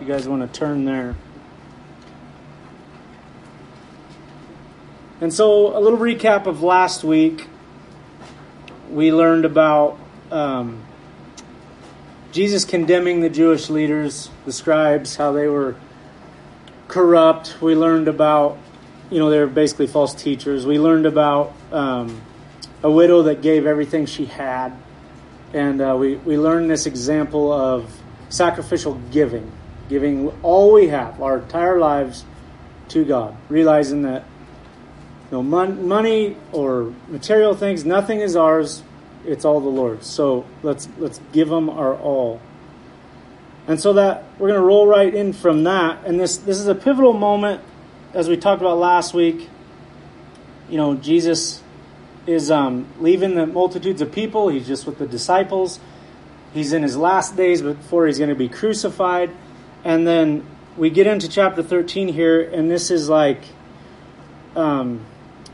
You 0.00 0.06
guys 0.06 0.26
want 0.26 0.50
to 0.50 0.58
turn 0.58 0.86
there. 0.86 1.14
And 5.20 5.32
so, 5.32 5.76
a 5.76 5.80
little 5.80 5.98
recap 5.98 6.46
of 6.46 6.62
last 6.62 7.04
week. 7.04 7.46
We 8.90 9.12
learned 9.12 9.44
about 9.44 9.98
um, 10.30 10.82
Jesus 12.32 12.64
condemning 12.64 13.20
the 13.20 13.28
Jewish 13.28 13.68
leaders, 13.68 14.30
the 14.46 14.52
scribes, 14.52 15.16
how 15.16 15.32
they 15.32 15.46
were 15.46 15.76
corrupt. 16.88 17.60
We 17.60 17.74
learned 17.74 18.08
about, 18.08 18.56
you 19.10 19.18
know, 19.18 19.28
they 19.28 19.38
were 19.38 19.46
basically 19.46 19.86
false 19.86 20.14
teachers. 20.14 20.64
We 20.64 20.78
learned 20.78 21.06
about 21.06 21.52
um, 21.72 22.22
a 22.82 22.90
widow 22.90 23.22
that 23.24 23.42
gave 23.42 23.66
everything 23.66 24.06
she 24.06 24.24
had. 24.24 24.72
And 25.52 25.82
uh, 25.82 25.96
we, 25.98 26.16
we 26.16 26.38
learned 26.38 26.70
this 26.70 26.86
example 26.86 27.52
of 27.52 27.94
sacrificial 28.28 28.94
giving, 29.10 29.50
giving 29.90 30.30
all 30.42 30.72
we 30.72 30.88
have, 30.88 31.20
our 31.20 31.38
entire 31.38 31.78
lives, 31.78 32.24
to 32.88 33.04
God, 33.04 33.36
realizing 33.48 34.02
that 34.02 34.24
know, 35.30 35.42
mon- 35.42 35.86
money 35.86 36.36
or 36.52 36.92
material 37.08 37.54
things, 37.54 37.84
nothing 37.84 38.20
is 38.20 38.36
ours. 38.36 38.82
It's 39.24 39.44
all 39.44 39.60
the 39.60 39.68
Lord's. 39.68 40.06
So 40.06 40.46
let's 40.62 40.88
let's 40.98 41.20
give 41.32 41.50
Him 41.50 41.68
our 41.68 41.94
all. 41.94 42.40
And 43.66 43.78
so 43.78 43.92
that 43.94 44.24
we're 44.38 44.48
going 44.48 44.60
to 44.60 44.66
roll 44.66 44.86
right 44.86 45.12
in 45.12 45.32
from 45.32 45.64
that. 45.64 46.04
And 46.04 46.18
this 46.18 46.38
this 46.38 46.58
is 46.58 46.66
a 46.66 46.74
pivotal 46.74 47.12
moment, 47.12 47.62
as 48.14 48.28
we 48.28 48.36
talked 48.36 48.60
about 48.60 48.78
last 48.78 49.14
week. 49.14 49.48
You 50.68 50.76
know, 50.76 50.94
Jesus 50.94 51.62
is 52.26 52.50
um, 52.50 52.86
leaving 53.00 53.34
the 53.34 53.46
multitudes 53.46 54.00
of 54.00 54.12
people. 54.12 54.48
He's 54.48 54.66
just 54.66 54.86
with 54.86 54.98
the 54.98 55.06
disciples. 55.06 55.80
He's 56.54 56.72
in 56.72 56.82
his 56.82 56.96
last 56.96 57.36
days 57.36 57.60
before 57.62 58.06
he's 58.06 58.18
going 58.18 58.30
to 58.30 58.36
be 58.36 58.48
crucified. 58.48 59.30
And 59.84 60.06
then 60.06 60.46
we 60.76 60.90
get 60.90 61.06
into 61.06 61.28
chapter 61.28 61.62
13 61.62 62.08
here, 62.08 62.40
and 62.40 62.70
this 62.70 62.90
is 62.90 63.08
like, 63.08 63.42
um, 64.54 65.04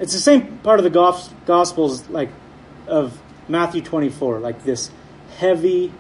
it's 0.00 0.12
the 0.12 0.18
same 0.18 0.58
part 0.58 0.78
of 0.78 0.84
the 0.84 1.30
Gospels, 1.46 2.08
like, 2.08 2.30
of 2.86 3.18
Matthew 3.48 3.82
24, 3.82 4.40
like 4.40 4.64
this 4.64 4.90
heavy, 5.38 5.92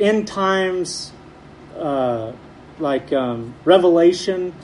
end 0.00 0.26
times, 0.26 1.12
uh, 1.76 2.32
like 2.78 3.12
um, 3.12 3.54
revelation 3.64 4.54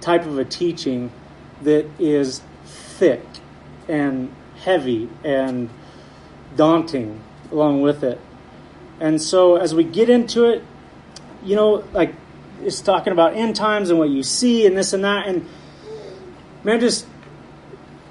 type 0.00 0.26
of 0.26 0.38
a 0.38 0.44
teaching 0.44 1.10
that 1.62 1.86
is 1.98 2.42
thick 2.64 3.24
and 3.88 4.32
heavy 4.60 5.08
and 5.24 5.68
daunting 6.56 7.20
along 7.50 7.80
with 7.80 8.02
it. 8.02 8.20
And 9.00 9.20
so 9.20 9.56
as 9.56 9.74
we 9.74 9.84
get 9.84 10.08
into 10.08 10.44
it, 10.44 10.62
you 11.48 11.56
know, 11.56 11.82
like 11.94 12.14
it's 12.62 12.82
talking 12.82 13.12
about 13.12 13.34
end 13.34 13.56
times 13.56 13.88
and 13.88 13.98
what 13.98 14.10
you 14.10 14.22
see 14.22 14.66
and 14.66 14.76
this 14.76 14.92
and 14.92 15.02
that. 15.02 15.26
And 15.26 15.48
man, 16.62 16.78
just 16.78 17.06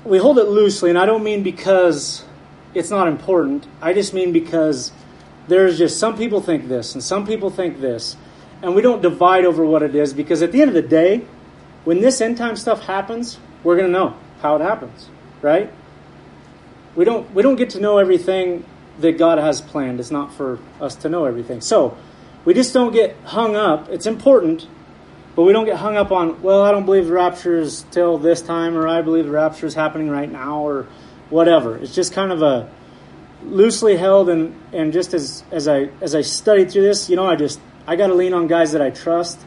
we 0.04 0.18
hold 0.18 0.40
it 0.40 0.46
loosely, 0.46 0.90
and 0.90 0.98
I 0.98 1.06
don't 1.06 1.24
mean 1.24 1.44
because 1.44 2.26
it's 2.74 2.90
not 2.90 3.08
important. 3.08 3.68
I 3.80 3.94
just 3.94 4.14
mean 4.14 4.32
because 4.32 4.92
there's 5.48 5.78
just 5.78 6.00
some 6.00 6.18
people 6.18 6.42
think 6.42 6.68
this 6.68 6.96
and 6.96 7.04
some 7.04 7.28
people 7.28 7.52
think 7.52 7.80
this, 7.80 8.18
and 8.64 8.74
we 8.74 8.82
don't 8.82 9.04
divide 9.04 9.46
over 9.46 9.64
what 9.64 9.84
it 9.84 9.94
is 9.94 10.14
because 10.14 10.42
at 10.42 10.52
the 10.52 10.62
end 10.62 10.70
of 10.70 10.76
the 10.76 10.82
day, 10.82 11.24
when 11.84 12.02
this 12.02 12.20
end 12.20 12.38
time 12.38 12.56
stuff 12.56 12.86
happens, 12.86 13.38
we're 13.64 13.76
going 13.76 13.88
to 13.88 13.94
know 13.94 14.16
how 14.42 14.56
it 14.56 14.62
happens, 14.62 15.10
right? 15.44 15.72
We 16.96 17.06
don't 17.06 17.32
we 17.36 17.44
don't 17.44 17.56
get 17.56 17.70
to 17.72 17.80
know 17.80 18.00
everything 18.00 18.66
that 19.00 19.20
God 19.20 19.38
has 19.38 19.62
planned. 19.62 20.00
It's 20.00 20.10
not 20.10 20.34
for 20.34 20.58
us 20.82 20.96
to 20.96 21.10
know 21.10 21.26
everything. 21.26 21.62
So, 21.62 21.96
we 22.48 22.54
just 22.54 22.74
don't 22.74 22.94
get 22.94 23.14
hung 23.26 23.58
up. 23.58 23.90
It's 23.90 24.06
important, 24.06 24.70
but 25.36 25.44
we 25.44 25.52
don't 25.52 25.66
get 25.66 25.76
hung 25.76 25.98
up 25.98 26.14
on, 26.14 26.42
well, 26.42 26.62
I 26.62 26.72
don't 26.72 26.86
believe 26.86 27.08
the 27.08 27.12
rapture 27.12 27.58
is 27.58 27.86
till 27.92 28.18
this 28.18 28.42
time 28.42 28.78
or 28.78 28.88
I 28.88 29.02
believe 29.02 29.26
the 29.26 29.32
rapture 29.32 29.66
is 29.66 29.74
happening 29.74 30.10
right 30.10 30.32
now 30.32 30.62
or 30.62 30.88
whatever. 31.30 31.76
It's 31.76 31.94
just 31.94 32.14
kind 32.14 32.32
of 32.32 32.42
a 32.42 32.70
loosely 33.44 33.98
held 33.98 34.30
and 34.30 34.56
and 34.72 34.94
just 34.94 35.14
as 35.14 35.44
as 35.52 35.68
I 35.68 35.90
as 36.00 36.16
I 36.16 36.22
studied 36.22 36.72
through 36.72 36.84
this, 36.84 37.10
you 37.10 37.18
know, 37.18 37.28
I 37.28 37.36
just 37.36 37.60
I 37.86 37.98
got 37.98 38.08
to 38.08 38.14
lean 38.14 38.34
on 38.34 38.48
guys 38.48 38.72
that 38.72 38.82
I 38.82 38.92
trust, 38.92 39.38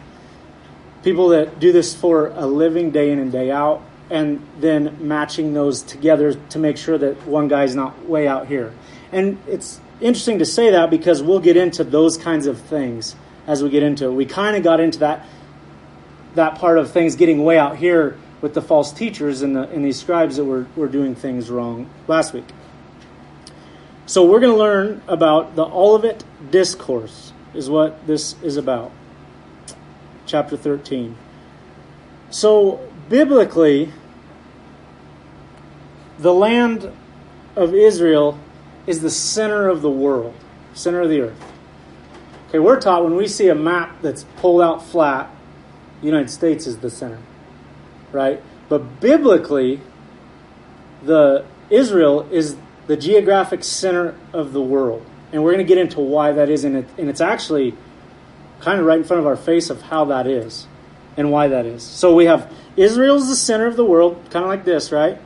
people 1.03 1.31
that 1.31 1.59
do 1.59 1.72
this 1.72 1.94
for 1.94 2.27
a 2.27 2.44
living 2.44 2.91
day 2.91 3.12
in 3.12 3.19
and 3.19 3.33
day 3.33 3.50
out, 3.50 3.81
and 4.10 4.47
then 4.59 5.09
matching 5.09 5.55
those 5.55 5.81
together 5.81 6.34
to 6.34 6.59
make 6.59 6.77
sure 6.77 6.99
that 6.99 7.27
one 7.27 7.49
guy's 7.49 7.75
not 7.75 8.06
way 8.06 8.28
out 8.28 8.47
here. 8.47 8.75
And 9.10 9.39
it's 9.49 9.81
interesting 10.00 10.38
to 10.38 10.47
say 10.47 10.71
that 10.71 10.91
because 10.91 11.22
we'll 11.22 11.41
get 11.41 11.56
into 11.56 11.84
those 11.84 12.16
kinds 12.16 12.47
of 12.47 12.59
things 12.59 13.16
as 13.47 13.62
we 13.62 13.71
get 13.71 13.83
into 13.83 14.06
it. 14.06 14.12
We 14.12 14.27
kind 14.27 14.56
of 14.56 14.62
got 14.62 14.81
into 14.81 15.00
that 15.00 15.27
that 16.34 16.56
part 16.56 16.78
of 16.78 16.91
things 16.91 17.16
getting 17.16 17.44
way 17.44 17.59
out 17.59 17.77
here 17.77 18.16
with 18.41 18.55
the 18.55 18.62
false 18.62 18.93
teachers 18.93 19.43
and, 19.43 19.55
the, 19.55 19.69
and 19.69 19.84
these 19.84 19.99
scribes 19.99 20.37
that 20.37 20.44
were, 20.44 20.66
were 20.77 20.89
doing 20.89 21.15
things 21.15 21.50
wrong 21.50 21.91
last 22.06 22.33
week. 22.33 22.44
So 24.06 24.25
we're 24.25 24.41
going 24.41 24.53
to 24.53 24.59
learn 24.59 25.03
about 25.09 25.56
the 25.56 25.65
Olivet 25.65 26.25
Discourse 26.50 27.33
is 27.55 27.69
what 27.69 28.06
this 28.06 28.41
is 28.43 28.56
about. 28.56 28.93
Chapter 30.27 30.56
13. 30.56 31.16
So 32.31 32.81
biblically, 33.09 33.93
the 36.19 36.33
land 36.33 36.93
of 37.56 37.75
Israel 37.75 38.39
is 38.87 39.01
the 39.01 39.11
center 39.11 39.69
of 39.69 39.83
the 39.83 39.91
world, 39.91 40.35
center 40.75 41.01
of 41.01 41.09
the 41.09 41.21
earth. 41.21 41.53
Okay, 42.49 42.59
we're 42.59 42.81
taught 42.81 43.05
when 43.05 43.15
we 43.15 43.29
see 43.29 43.49
a 43.49 43.55
map 43.55 44.03
that's 44.03 44.25
pulled 44.37 44.61
out 44.61 44.85
flat, 44.85 45.31
the 46.01 46.07
United 46.07 46.31
States 46.31 46.67
is 46.67 46.79
the 46.79 46.91
center, 46.91 47.19
right? 48.13 48.43
But 48.69 49.01
biblically, 49.01 49.81
the 51.03 51.45
Israel 51.69 52.29
is 52.33 52.57
the 52.87 52.97
geographic 52.97 53.63
center 53.63 54.17
of 54.33 54.53
the 54.53 54.61
world, 54.61 55.05
and 55.33 55.45
we're 55.45 55.53
going 55.53 55.65
to 55.65 55.69
get 55.69 55.79
into 55.79 56.01
why 56.01 56.33
that 56.33 56.49
is, 56.49 56.65
and, 56.65 56.77
it, 56.77 56.89
and 56.99 57.09
it's 57.09 57.21
actually 57.21 57.75
kind 58.61 58.81
of 58.81 58.87
right 58.87 58.99
in 58.99 59.05
front 59.05 59.21
of 59.21 59.27
our 59.27 59.37
face 59.37 59.71
of 59.71 59.83
how 59.83 60.07
that 60.07 60.27
is 60.27 60.67
and 61.17 61.31
why 61.31 61.49
that 61.49 61.67
is. 61.67 61.83
So 61.83 62.15
we 62.15 62.27
have 62.27 62.53
Israel's 62.77 63.29
the 63.29 63.37
center 63.37 63.67
of 63.67 63.77
the 63.77 63.85
world, 63.85 64.21
kind 64.31 64.45
of 64.45 64.49
like 64.49 64.65
this, 64.65 64.91
right? 64.93 65.19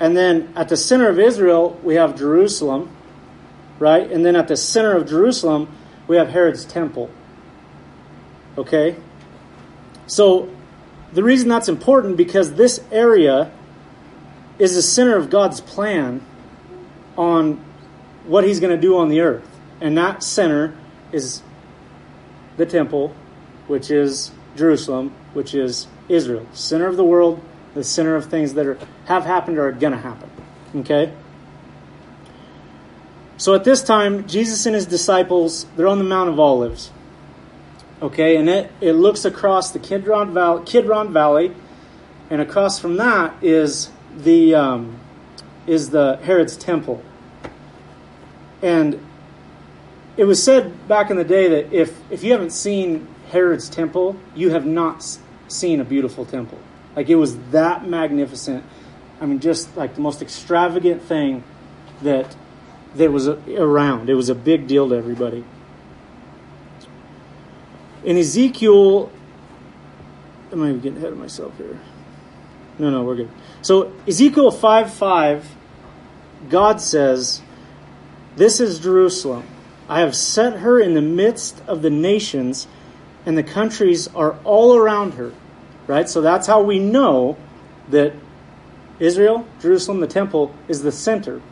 And 0.00 0.16
then 0.16 0.52
at 0.56 0.68
the 0.68 0.76
center 0.76 1.08
of 1.08 1.18
Israel, 1.18 1.78
we 1.82 1.94
have 1.94 2.16
Jerusalem, 2.16 2.94
right? 3.78 4.10
And 4.10 4.24
then 4.24 4.36
at 4.36 4.48
the 4.48 4.56
center 4.56 4.96
of 4.96 5.08
Jerusalem, 5.08 5.68
we 6.06 6.16
have 6.16 6.30
Herod's 6.30 6.64
temple. 6.64 7.10
Okay? 8.58 8.96
So 10.06 10.50
the 11.12 11.22
reason 11.22 11.48
that's 11.48 11.68
important 11.68 12.16
because 12.16 12.54
this 12.54 12.80
area 12.90 13.52
is 14.58 14.74
the 14.74 14.82
center 14.82 15.16
of 15.16 15.30
God's 15.30 15.60
plan 15.60 16.24
on 17.16 17.64
what 18.26 18.44
he's 18.44 18.60
going 18.60 18.74
to 18.74 18.80
do 18.80 18.96
on 18.96 19.08
the 19.08 19.20
earth. 19.20 19.48
And 19.80 19.96
that 19.98 20.22
center 20.22 20.76
is 21.12 21.42
the 22.56 22.66
temple, 22.66 23.14
which 23.66 23.90
is 23.90 24.32
Jerusalem, 24.56 25.12
which 25.32 25.54
is 25.54 25.86
Israel, 26.08 26.46
center 26.52 26.86
of 26.86 26.96
the 26.96 27.04
world, 27.04 27.40
the 27.74 27.84
center 27.84 28.16
of 28.16 28.26
things 28.26 28.54
that 28.54 28.66
are, 28.66 28.78
have 29.06 29.24
happened 29.24 29.58
or 29.58 29.68
are 29.68 29.72
going 29.72 29.92
to 29.92 29.98
happen. 29.98 30.30
Okay? 30.76 31.12
So 33.36 33.54
at 33.54 33.64
this 33.64 33.82
time, 33.82 34.26
Jesus 34.26 34.64
and 34.66 34.74
his 34.74 34.86
disciples, 34.86 35.66
they're 35.76 35.88
on 35.88 35.98
the 35.98 36.04
Mount 36.04 36.30
of 36.30 36.38
Olives. 36.38 36.90
Okay, 38.00 38.36
and 38.36 38.48
it, 38.48 38.70
it 38.80 38.92
looks 38.92 39.24
across 39.24 39.70
the 39.70 39.78
Kidron 39.78 40.34
Valley, 40.34 40.64
Kidron 40.66 41.12
Valley, 41.12 41.54
and 42.28 42.40
across 42.40 42.78
from 42.78 42.96
that 42.96 43.34
is 43.42 43.90
the 44.16 44.54
um, 44.54 45.00
is 45.66 45.90
the 45.90 46.18
Herod's 46.22 46.56
temple. 46.56 47.02
And 48.62 49.00
it 50.16 50.24
was 50.24 50.42
said 50.42 50.86
back 50.88 51.10
in 51.10 51.16
the 51.16 51.24
day 51.24 51.48
that 51.48 51.72
if 51.72 51.98
if 52.10 52.22
you 52.22 52.32
haven't 52.32 52.50
seen 52.50 53.06
Herod's 53.30 53.68
temple, 53.68 54.16
you 54.34 54.50
have 54.50 54.66
not 54.66 55.18
seen 55.48 55.80
a 55.80 55.84
beautiful 55.84 56.24
temple. 56.24 56.58
Like 56.96 57.08
it 57.08 57.16
was 57.16 57.36
that 57.50 57.86
magnificent. 57.86 58.64
I 59.20 59.26
mean, 59.26 59.40
just 59.40 59.76
like 59.76 59.94
the 59.94 60.00
most 60.00 60.22
extravagant 60.22 61.02
thing 61.02 61.44
that 62.02 62.36
that 62.94 63.10
was 63.10 63.28
around. 63.28 64.08
It 64.08 64.14
was 64.14 64.28
a 64.28 64.34
big 64.34 64.66
deal 64.66 64.88
to 64.88 64.94
everybody. 64.94 65.44
In 68.04 68.16
Ezekiel, 68.16 69.10
I 70.52 70.72
getting 70.72 70.96
ahead 70.96 71.12
of 71.12 71.18
myself 71.18 71.56
here? 71.56 71.80
No, 72.78 72.90
no, 72.90 73.02
we're 73.02 73.16
good. 73.16 73.30
So 73.62 73.92
Ezekiel 74.06 74.50
5 74.50 74.92
5, 74.92 75.48
God 76.48 76.80
says, 76.80 77.42
This 78.36 78.60
is 78.60 78.78
Jerusalem. 78.78 79.46
I 79.88 80.00
have 80.00 80.14
set 80.14 80.60
her 80.60 80.80
in 80.80 80.94
the 80.94 81.02
midst 81.02 81.62
of 81.66 81.82
the 81.82 81.90
nations, 81.90 82.66
and 83.26 83.36
the 83.36 83.42
countries 83.42 84.08
are 84.08 84.36
all 84.44 84.76
around 84.76 85.14
her. 85.14 85.32
Right? 85.86 86.08
So 86.08 86.20
that's 86.20 86.46
how 86.46 86.62
we 86.62 86.78
know 86.78 87.36
that 87.90 88.14
Israel, 88.98 89.46
Jerusalem, 89.60 90.00
the 90.00 90.06
temple, 90.06 90.54
is 90.68 90.82
the 90.82 90.92
center. 90.92 91.42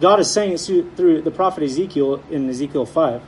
God 0.00 0.20
is 0.20 0.30
saying 0.30 0.52
it 0.54 0.96
through 0.96 1.22
the 1.22 1.30
prophet 1.30 1.64
Ezekiel 1.64 2.22
in 2.30 2.48
Ezekiel 2.48 2.86
5. 2.86 3.22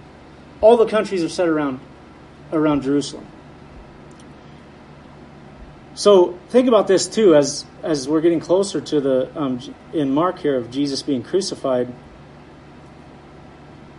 All 0.60 0.76
the 0.76 0.86
countries 0.86 1.22
are 1.22 1.28
set 1.28 1.48
around 1.48 1.80
around 2.52 2.82
Jerusalem. 2.82 3.26
So 5.94 6.38
think 6.48 6.68
about 6.68 6.86
this 6.86 7.06
too, 7.06 7.34
as 7.34 7.66
as 7.82 8.08
we're 8.08 8.20
getting 8.20 8.40
closer 8.40 8.80
to 8.80 9.00
the 9.00 9.38
um, 9.38 9.60
in 9.92 10.14
Mark 10.14 10.38
here 10.38 10.56
of 10.56 10.70
Jesus 10.70 11.02
being 11.02 11.22
crucified. 11.22 11.92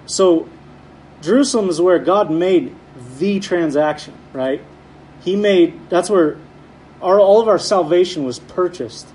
So 0.05 0.49
Jerusalem 1.21 1.69
is 1.69 1.79
where 1.79 1.99
God 1.99 2.31
made 2.31 2.75
the 3.17 3.39
transaction, 3.39 4.13
right? 4.31 4.61
He 5.23 5.35
made 5.35 5.89
that's 5.89 6.09
where 6.09 6.37
our 7.01 7.19
all 7.19 7.41
of 7.41 7.47
our 7.47 7.59
salvation 7.59 8.23
was 8.23 8.39
purchased 8.39 9.07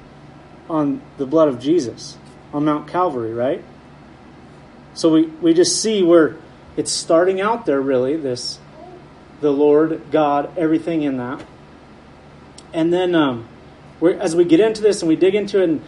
on 0.69 1.01
the 1.17 1.27
blood 1.27 1.49
of 1.49 1.61
Jesus 1.61 2.17
on 2.53 2.65
Mount 2.65 2.89
Calvary, 2.89 3.33
right? 3.33 3.63
So 4.95 5.13
we, 5.13 5.27
we 5.27 5.55
just 5.55 5.81
see 5.81 6.03
where 6.03 6.37
it's 6.77 6.91
starting 6.91 7.41
out 7.41 7.67
there 7.67 7.81
really, 7.81 8.17
this 8.17 8.59
the 9.41 9.53
Lord, 9.53 10.03
God, 10.11 10.57
everything 10.59 11.03
in 11.03 11.19
that. 11.19 11.45
And 12.73 12.93
then 12.93 13.15
um, 13.15 13.49
as 14.03 14.35
we 14.35 14.45
get 14.45 14.61
into 14.61 14.83
this 14.83 15.01
and 15.01 15.09
we 15.09 15.17
dig 15.17 15.35
into 15.35 15.61
it, 15.61 15.69
and 15.69 15.85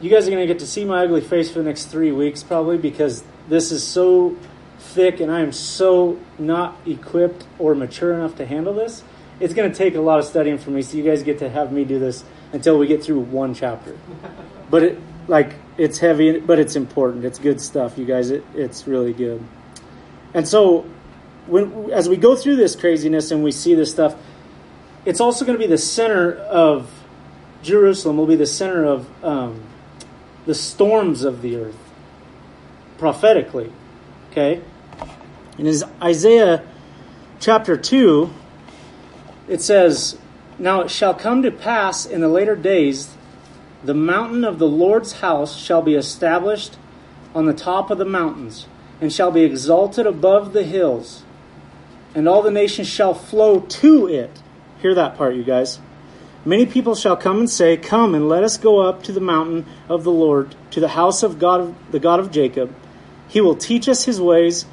you 0.00 0.10
guys 0.10 0.26
are 0.26 0.30
going 0.30 0.46
to 0.46 0.46
get 0.46 0.60
to 0.60 0.66
see 0.66 0.84
my 0.84 1.04
ugly 1.04 1.20
face 1.20 1.50
for 1.50 1.58
the 1.58 1.64
next 1.64 1.86
three 1.86 2.12
weeks 2.12 2.42
probably 2.42 2.78
because 2.78 3.22
this 3.48 3.72
is 3.72 3.86
so 3.86 4.36
thick 4.78 5.20
and 5.20 5.30
I 5.30 5.40
am 5.40 5.52
so 5.52 6.18
not 6.38 6.78
equipped 6.86 7.44
or 7.58 7.74
mature 7.74 8.14
enough 8.14 8.36
to 8.36 8.46
handle 8.46 8.72
this. 8.72 9.02
It's 9.40 9.54
going 9.54 9.70
to 9.70 9.76
take 9.76 9.94
a 9.94 10.00
lot 10.00 10.18
of 10.18 10.24
studying 10.24 10.58
for 10.58 10.70
me, 10.70 10.82
so 10.82 10.96
you 10.96 11.04
guys 11.04 11.22
get 11.22 11.38
to 11.40 11.48
have 11.48 11.72
me 11.72 11.84
do 11.84 11.98
this 11.98 12.24
until 12.52 12.78
we 12.78 12.86
get 12.86 13.02
through 13.02 13.20
one 13.20 13.54
chapter. 13.54 13.96
But 14.70 14.82
it, 14.82 14.98
like, 15.28 15.54
it's 15.78 15.98
heavy, 15.98 16.40
but 16.40 16.58
it's 16.58 16.76
important. 16.76 17.24
It's 17.24 17.38
good 17.38 17.58
stuff, 17.58 17.96
you 17.96 18.04
guys. 18.04 18.30
It, 18.30 18.44
it's 18.54 18.86
really 18.86 19.14
good. 19.14 19.42
And 20.34 20.46
so, 20.46 20.84
when 21.46 21.90
as 21.90 22.06
we 22.06 22.18
go 22.18 22.36
through 22.36 22.56
this 22.56 22.76
craziness 22.76 23.30
and 23.30 23.42
we 23.42 23.50
see 23.50 23.74
this 23.74 23.90
stuff, 23.90 24.14
it's 25.06 25.20
also 25.20 25.46
going 25.46 25.56
to 25.56 25.62
be 25.62 25.70
the 25.70 25.78
center 25.78 26.34
of 26.34 26.90
Jerusalem. 27.62 28.18
Will 28.18 28.26
be 28.26 28.36
the 28.36 28.46
center 28.46 28.84
of 28.84 29.24
um, 29.24 29.62
the 30.44 30.54
storms 30.54 31.24
of 31.24 31.40
the 31.40 31.56
earth, 31.56 31.78
prophetically. 32.98 33.72
Okay, 34.30 34.60
in 35.56 35.66
Isaiah 36.02 36.62
chapter 37.40 37.76
two, 37.76 38.30
it 39.48 39.62
says, 39.62 40.16
"Now 40.58 40.82
it 40.82 40.90
shall 40.90 41.14
come 41.14 41.42
to 41.42 41.50
pass 41.50 42.06
in 42.06 42.20
the 42.20 42.28
later 42.28 42.56
days." 42.56 43.08
The 43.84 43.94
mountain 43.94 44.44
of 44.44 44.58
the 44.58 44.66
Lord's 44.66 45.20
house 45.20 45.56
shall 45.56 45.82
be 45.82 45.94
established 45.94 46.76
on 47.34 47.46
the 47.46 47.52
top 47.52 47.90
of 47.90 47.98
the 47.98 48.04
mountains, 48.04 48.66
and 49.00 49.12
shall 49.12 49.30
be 49.30 49.42
exalted 49.42 50.06
above 50.06 50.52
the 50.52 50.64
hills, 50.64 51.22
and 52.14 52.28
all 52.28 52.42
the 52.42 52.50
nations 52.50 52.88
shall 52.88 53.14
flow 53.14 53.60
to 53.60 54.06
it. 54.08 54.30
Hear 54.82 54.94
that 54.94 55.16
part, 55.16 55.36
you 55.36 55.44
guys. 55.44 55.78
Many 56.44 56.66
people 56.66 56.94
shall 56.94 57.16
come 57.16 57.40
and 57.40 57.50
say, 57.50 57.76
Come 57.76 58.14
and 58.14 58.28
let 58.28 58.42
us 58.42 58.56
go 58.56 58.80
up 58.80 59.02
to 59.04 59.12
the 59.12 59.20
mountain 59.20 59.66
of 59.88 60.04
the 60.04 60.10
Lord, 60.10 60.54
to 60.70 60.80
the 60.80 60.88
house 60.88 61.22
of 61.22 61.38
God, 61.38 61.74
the 61.90 61.98
God 61.98 62.20
of 62.20 62.30
Jacob. 62.30 62.74
He 63.26 63.40
will 63.40 63.56
teach 63.56 63.88
us 63.88 64.04
his 64.04 64.20
ways, 64.20 64.64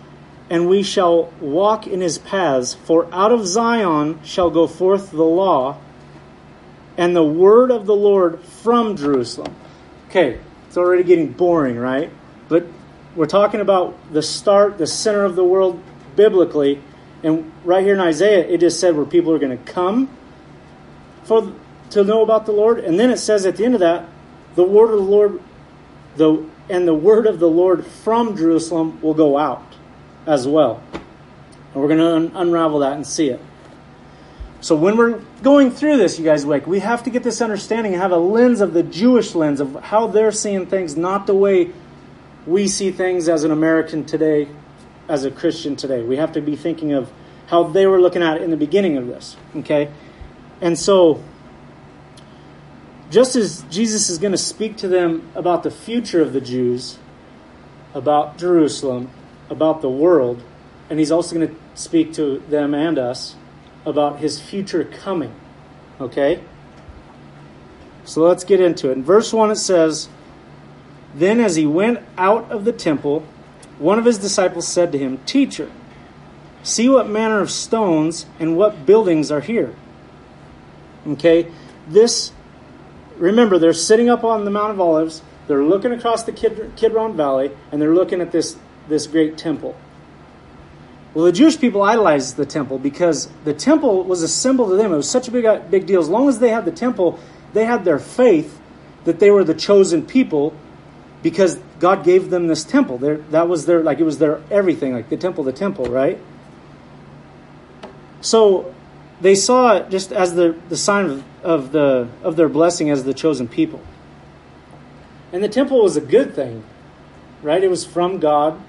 and 0.50 0.70
we 0.70 0.84
shall 0.84 1.32
walk 1.40 1.88
in 1.88 2.02
his 2.02 2.18
paths. 2.18 2.74
For 2.74 3.08
out 3.12 3.32
of 3.32 3.48
Zion 3.48 4.20
shall 4.24 4.50
go 4.50 4.68
forth 4.68 5.12
the 5.12 5.24
law 5.24 5.80
and 6.98 7.16
the 7.16 7.24
word 7.24 7.72
of 7.72 7.86
the 7.86 7.96
Lord 7.96 8.40
from 8.42 8.96
Jerusalem. 8.96 9.56
Okay, 10.10 10.40
it's 10.68 10.78
already 10.78 11.04
getting 11.04 11.32
boring, 11.32 11.78
right? 11.78 12.12
But 12.48 12.68
we're 13.16 13.26
talking 13.26 13.60
about 13.60 13.98
the 14.14 14.22
start, 14.22 14.78
the 14.78 14.88
center 14.88 15.24
of 15.24 15.36
the 15.36 15.44
world 15.44 15.82
biblically. 16.16 16.82
And 17.24 17.52
right 17.64 17.84
here 17.84 17.96
in 17.96 18.00
Isaiah, 18.00 18.48
it 18.48 18.60
just 18.60 18.80
said 18.80 18.96
where 18.96 19.06
people 19.06 19.34
are 19.34 19.40
going 19.40 19.58
to 19.58 19.64
come 19.72 20.10
for 21.24 21.54
to 21.90 22.04
know 22.04 22.22
about 22.22 22.46
the 22.46 22.52
Lord. 22.52 22.80
And 22.80 23.00
then 23.00 23.10
it 23.10 23.18
says 23.18 23.46
at 23.46 23.58
the 23.58 23.66
end 23.66 23.74
of 23.74 23.80
that, 23.80 24.08
the 24.56 24.64
word 24.64 24.92
of 24.92 24.98
the 24.98 25.12
Lord, 25.12 25.42
the 26.18 26.46
and 26.70 26.88
the 26.88 26.94
word 26.94 27.28
of 27.28 27.40
the 27.40 27.50
Lord 27.50 27.86
from 27.86 28.36
Jerusalem 28.36 29.00
will 29.02 29.14
go 29.14 29.38
out 29.38 29.65
as 30.26 30.48
well. 30.48 30.82
And 30.94 31.82
we're 31.82 31.88
going 31.88 32.00
to 32.00 32.16
un- 32.16 32.32
unravel 32.36 32.80
that 32.80 32.94
and 32.94 33.06
see 33.06 33.30
it. 33.30 33.42
So 34.62 34.76
when 34.76 34.98
we're 34.98 35.20
going 35.44 35.70
through 35.70 35.98
this, 35.98 36.18
you 36.18 36.26
guys, 36.26 36.46
like 36.46 36.66
we 36.66 36.80
have 36.80 37.04
to 37.04 37.10
get 37.10 37.22
this 37.24 37.42
understanding 37.42 37.94
and 37.94 38.02
have 38.02 38.12
a 38.12 38.18
lens 38.18 38.62
of 38.62 38.74
the 38.74 38.82
Jewish 38.82 39.36
lens 39.36 39.60
of 39.60 39.76
how 39.76 40.08
they're 40.08 40.32
seeing 40.32 40.66
things, 40.66 40.98
not 40.98 41.28
the 41.28 41.36
way 41.36 41.72
we 42.48 42.68
see 42.68 42.92
things 42.92 43.30
as 43.30 43.44
an 43.44 43.52
American 43.52 44.06
today, 44.06 44.48
as 45.08 45.24
a 45.24 45.32
Christian 45.32 45.76
today. 45.76 46.02
We 46.02 46.18
have 46.18 46.32
to 46.32 46.42
be 46.42 46.56
thinking 46.56 46.94
of 46.94 47.12
how 47.48 47.64
they 47.64 47.86
were 47.86 48.02
looking 48.02 48.24
at 48.24 48.38
it 48.38 48.44
in 48.44 48.50
the 48.50 48.58
beginning 48.58 48.98
of 48.98 49.08
this. 49.08 49.38
Okay? 49.56 49.92
And 50.62 50.80
so 50.80 51.24
just 53.12 53.36
as 53.36 53.62
Jesus 53.70 54.10
is 54.10 54.18
going 54.18 54.32
to 54.32 54.38
speak 54.38 54.78
to 54.78 54.88
them 54.88 55.30
about 55.36 55.64
the 55.64 55.72
future 55.72 56.22
of 56.22 56.34
the 56.34 56.42
Jews, 56.42 56.98
about 57.94 58.38
Jerusalem, 58.38 59.10
about 59.50 59.82
the 59.82 59.90
world, 59.90 60.44
and 60.90 61.00
he's 61.00 61.12
also 61.12 61.36
going 61.36 61.48
to 61.48 61.56
speak 61.74 62.14
to 62.14 62.40
them 62.50 62.74
and 62.74 62.98
us 62.98 63.36
about 63.86 64.20
his 64.20 64.40
future 64.40 64.84
coming. 64.84 65.34
Okay? 66.00 66.42
So 68.06 68.22
let's 68.22 68.44
get 68.44 68.62
into 68.62 68.90
it. 68.90 68.94
In 68.94 69.04
verse 69.04 69.34
1, 69.34 69.52
it 69.52 69.56
says 69.56 70.10
Then 71.14 71.40
as 71.40 71.56
he 71.56 71.66
went 71.66 72.00
out 72.18 72.52
of 72.52 72.66
the 72.66 72.72
temple, 72.72 73.26
one 73.80 74.00
of 74.00 74.06
his 74.06 74.18
disciples 74.18 74.68
said 74.68 74.92
to 74.92 74.98
him, 74.98 75.18
Teacher, 75.26 75.72
see 76.64 76.88
what 76.88 77.10
manner 77.10 77.40
of 77.42 77.52
stones 77.52 78.26
and 78.40 78.56
what 78.56 78.86
buildings 78.86 79.32
are 79.32 79.42
here. 79.42 79.76
Okay? 81.08 81.52
This, 81.88 82.32
remember, 83.18 83.58
they're 83.58 83.74
sitting 83.74 84.10
up 84.10 84.24
on 84.24 84.46
the 84.46 84.52
Mount 84.52 84.72
of 84.72 84.80
Olives, 84.80 85.22
they're 85.48 85.64
looking 85.64 85.92
across 85.92 86.24
the 86.24 86.32
Kidron 86.32 87.16
Valley, 87.16 87.52
and 87.72 87.82
they're 87.82 87.94
looking 87.94 88.22
at 88.22 88.32
this, 88.32 88.58
this 88.88 89.08
great 89.08 89.38
temple. 89.38 89.76
Well, 91.14 91.26
the 91.26 91.32
Jewish 91.32 91.60
people 91.60 91.82
idolized 91.82 92.36
the 92.36 92.46
temple 92.46 92.78
because 92.78 93.30
the 93.46 93.54
temple 93.54 94.04
was 94.04 94.22
a 94.22 94.28
symbol 94.28 94.68
to 94.70 94.76
them. 94.76 94.92
It 94.92 94.98
was 94.98 95.10
such 95.10 95.28
a 95.30 95.32
big, 95.32 95.46
big 95.72 95.86
deal. 95.86 96.02
As 96.02 96.10
long 96.10 96.28
as 96.28 96.40
they 96.40 96.50
had 96.50 96.66
the 96.66 96.72
temple, 96.72 97.20
they 97.54 97.66
had 97.66 97.86
their 97.86 98.00
faith 98.00 98.60
that 99.06 99.20
they 99.20 99.32
were 99.32 99.46
the 99.46 99.54
chosen 99.54 100.06
people 100.06 100.54
because 101.24 101.58
God 101.80 102.04
gave 102.04 102.30
them 102.30 102.48
this 102.48 102.64
temple. 102.64 102.98
That 102.98 103.48
was 103.48 103.66
their, 103.66 103.82
like, 103.82 104.00
it 104.00 104.04
was 104.04 104.18
their 104.18 104.42
everything, 104.52 104.94
like 104.94 105.10
the 105.10 105.18
temple, 105.18 105.46
the 105.46 105.54
temple, 105.54 105.86
right? 105.86 106.20
So 108.20 108.76
they 109.22 109.36
saw 109.36 109.78
it 109.78 109.90
just 109.90 110.12
as 110.12 110.36
the, 110.36 110.56
the 110.68 110.78
sign 110.78 111.06
of, 111.06 111.24
of, 111.44 111.72
the, 111.72 112.10
of 112.24 112.36
their 112.36 112.50
blessing 112.50 112.90
as 112.90 113.06
the 113.06 113.14
chosen 113.14 113.48
people. 113.48 113.82
And 115.32 115.44
the 115.44 115.50
temple 115.50 115.82
was 115.82 115.96
a 115.96 116.02
good 116.02 116.36
thing, 116.36 116.64
right? 117.42 117.64
It 117.64 117.70
was 117.70 117.86
from 117.86 118.20
God, 118.20 118.62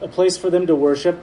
a 0.00 0.08
place 0.08 0.36
for 0.36 0.50
them 0.50 0.66
to 0.66 0.74
worship 0.74 1.18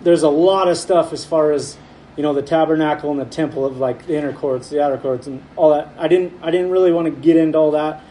there's 0.00 0.22
a 0.22 0.28
lot 0.28 0.68
of 0.68 0.76
stuff 0.76 1.12
as 1.12 1.24
far 1.24 1.52
as 1.52 1.76
you 2.16 2.22
know 2.22 2.32
the 2.32 2.42
tabernacle 2.42 3.10
and 3.10 3.20
the 3.20 3.24
temple 3.24 3.64
of 3.64 3.78
like 3.78 4.06
the 4.06 4.16
inner 4.16 4.32
courts, 4.32 4.68
the 4.70 4.82
outer 4.82 4.98
courts, 4.98 5.26
and 5.26 5.42
all 5.56 5.70
that. 5.70 5.88
I 5.98 6.08
didn't 6.08 6.34
I 6.42 6.50
didn't 6.50 6.70
really 6.70 6.92
want 6.92 7.06
to 7.06 7.10
get 7.10 7.36
into 7.36 7.58
all 7.58 7.72
that. 7.72 8.02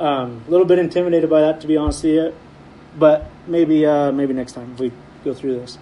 Um, 0.00 0.44
a 0.46 0.50
little 0.50 0.66
bit 0.66 0.78
intimidated 0.78 1.30
by 1.30 1.42
that, 1.42 1.60
to 1.60 1.66
be 1.66 1.76
honest 1.76 2.02
with 2.04 2.14
you. 2.14 2.34
But 2.98 3.30
maybe 3.46 3.84
uh, 3.86 4.12
maybe 4.12 4.32
next 4.32 4.52
time 4.52 4.72
if 4.74 4.80
we 4.80 4.92
go 5.24 5.34
through 5.34 5.58
this. 5.58 5.78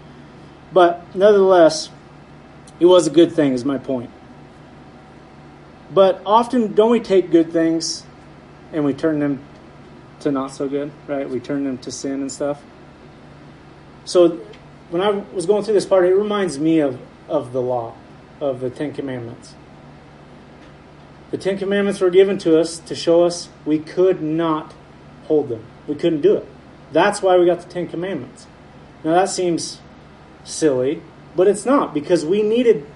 But 0.73 1.14
nevertheless, 1.14 1.90
it 2.81 2.87
was 2.87 3.07
a 3.07 3.11
good 3.11 3.33
thing. 3.33 3.52
Is 3.52 3.64
my 3.64 3.78
point. 3.78 4.11
But 5.92 6.23
often, 6.25 6.75
don't 6.75 6.90
we 6.90 7.00
take 7.00 7.31
good 7.31 7.52
things 7.52 8.04
and 8.73 8.83
we 8.83 8.95
turn 8.95 9.19
them 9.19 9.40
to 10.21 10.33
not 10.33 10.50
so 10.52 10.66
good, 10.66 10.90
right? 11.07 11.28
We 11.28 11.38
turn 11.38 11.64
them 11.64 11.76
to 11.78 11.92
sin 11.92 12.23
and 12.23 12.33
stuff. 12.33 12.62
So 14.04 14.40
when 14.90 15.02
I 15.02 15.11
was 15.11 15.47
going 15.47 15.64
through 15.64 15.75
this 15.75 15.87
part, 15.87 16.04
it 16.04 16.14
reminds 16.14 16.59
me 16.59 16.80
of, 16.80 17.00
of 17.28 17.52
the 17.52 17.62
law, 17.62 17.94
of 18.40 18.61
the 18.61 18.71
Ten 18.71 18.92
Commandments. 18.92 19.54
The 21.30 21.38
Ten 21.38 21.56
Commandments 21.56 22.00
were 22.00 22.11
given 22.11 22.37
to 22.38 22.59
us 22.59 22.78
to 22.80 22.94
show 22.94 23.25
us 23.25 23.49
we 23.64 23.78
could 23.78 24.23
not 24.23 24.75
hold 25.25 25.49
them. 25.49 25.64
We 25.87 25.94
couldn't 25.94 26.21
do 26.21 26.37
it. 26.37 26.47
That's 26.92 27.23
why 27.23 27.38
we 27.38 27.47
got 27.47 27.61
the 27.61 27.68
Ten 27.68 27.88
Commandments. 27.88 28.47
Now 29.02 29.14
that 29.14 29.30
seems 29.30 29.80
silly, 30.44 31.02
but 31.35 31.49
it's 31.49 31.64
not 31.64 31.94
because 31.94 32.26
we 32.26 32.42
needed 32.42 32.87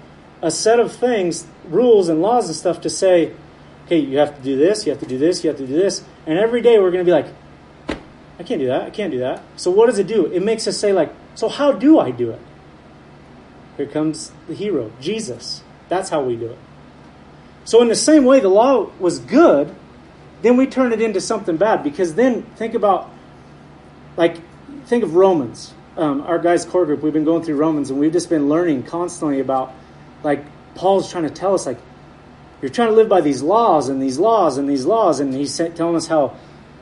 a 0.41 0.51
set 0.51 0.79
of 0.79 0.95
things, 0.95 1.47
rules 1.65 2.09
and 2.09 2.21
laws 2.21 2.47
and 2.47 2.55
stuff 2.55 2.81
to 2.81 2.89
say, 2.89 3.33
okay, 3.85 3.97
you 3.97 4.19
have 4.19 4.35
to 4.35 4.41
do 4.43 4.55
this, 4.55 4.85
you 4.85 4.91
have 4.91 4.99
to 4.99 5.07
do 5.07 5.17
this, 5.17 5.43
you 5.43 5.49
have 5.49 5.57
to 5.57 5.65
do 5.65 5.73
this. 5.73 6.03
And 6.27 6.37
every 6.37 6.61
day 6.61 6.77
we're 6.77 6.91
going 6.91 7.03
to 7.03 7.09
be 7.09 7.11
like, 7.11 7.27
I 8.39 8.43
can't 8.43 8.59
do 8.59 8.67
that, 8.67 8.83
I 8.83 8.89
can't 8.91 9.11
do 9.11 9.19
that. 9.19 9.41
So 9.55 9.71
what 9.71 9.87
does 9.87 9.99
it 9.99 10.07
do? 10.07 10.25
It 10.27 10.43
makes 10.43 10.67
us 10.67 10.77
say, 10.77 10.93
like, 10.93 11.11
so, 11.35 11.49
how 11.49 11.71
do 11.71 11.99
I 11.99 12.09
do 12.09 12.31
it? 12.31 12.41
Here 13.77 13.85
comes 13.85 14.31
the 14.47 14.55
hero, 14.55 14.91
Jesus. 14.99 15.61
That's 15.87 16.09
how 16.09 16.23
we 16.23 16.35
do 16.35 16.47
it. 16.47 16.57
So, 17.63 17.79
in 17.83 17.89
the 17.89 17.95
same 17.95 18.25
way, 18.25 18.39
the 18.39 18.49
law 18.49 18.89
was 18.99 19.19
good, 19.19 19.75
then 20.41 20.57
we 20.57 20.65
turn 20.65 20.93
it 20.93 21.01
into 21.01 21.21
something 21.21 21.57
bad 21.57 21.83
because 21.83 22.15
then 22.15 22.41
think 22.55 22.73
about, 22.73 23.09
like, 24.17 24.37
think 24.87 25.03
of 25.03 25.13
Romans. 25.13 25.75
um, 25.97 26.21
our 26.21 26.37
guys' 26.37 26.63
core 26.63 26.85
group, 26.85 27.01
we've 27.01 27.13
been 27.13 27.25
going 27.25 27.43
through 27.43 27.55
Romans, 27.55 27.89
and 27.89 27.99
we've 27.99 28.13
just 28.13 28.29
been 28.29 28.47
learning 28.49 28.83
constantly 28.83 29.39
about, 29.39 29.73
like, 30.23 30.45
Paul's 30.75 31.11
trying 31.11 31.23
to 31.23 31.29
tell 31.29 31.53
us, 31.55 31.65
like, 31.65 31.79
you're 32.61 32.69
trying 32.69 32.89
to 32.89 32.93
live 32.93 33.09
by 33.09 33.21
these 33.21 33.41
laws 33.41 33.89
and 33.89 34.01
these 34.01 34.17
laws 34.17 34.57
and 34.57 34.69
these 34.69 34.85
laws, 34.85 35.19
and 35.19 35.33
he's 35.33 35.55
telling 35.57 35.95
us 35.95 36.07
how 36.07 36.35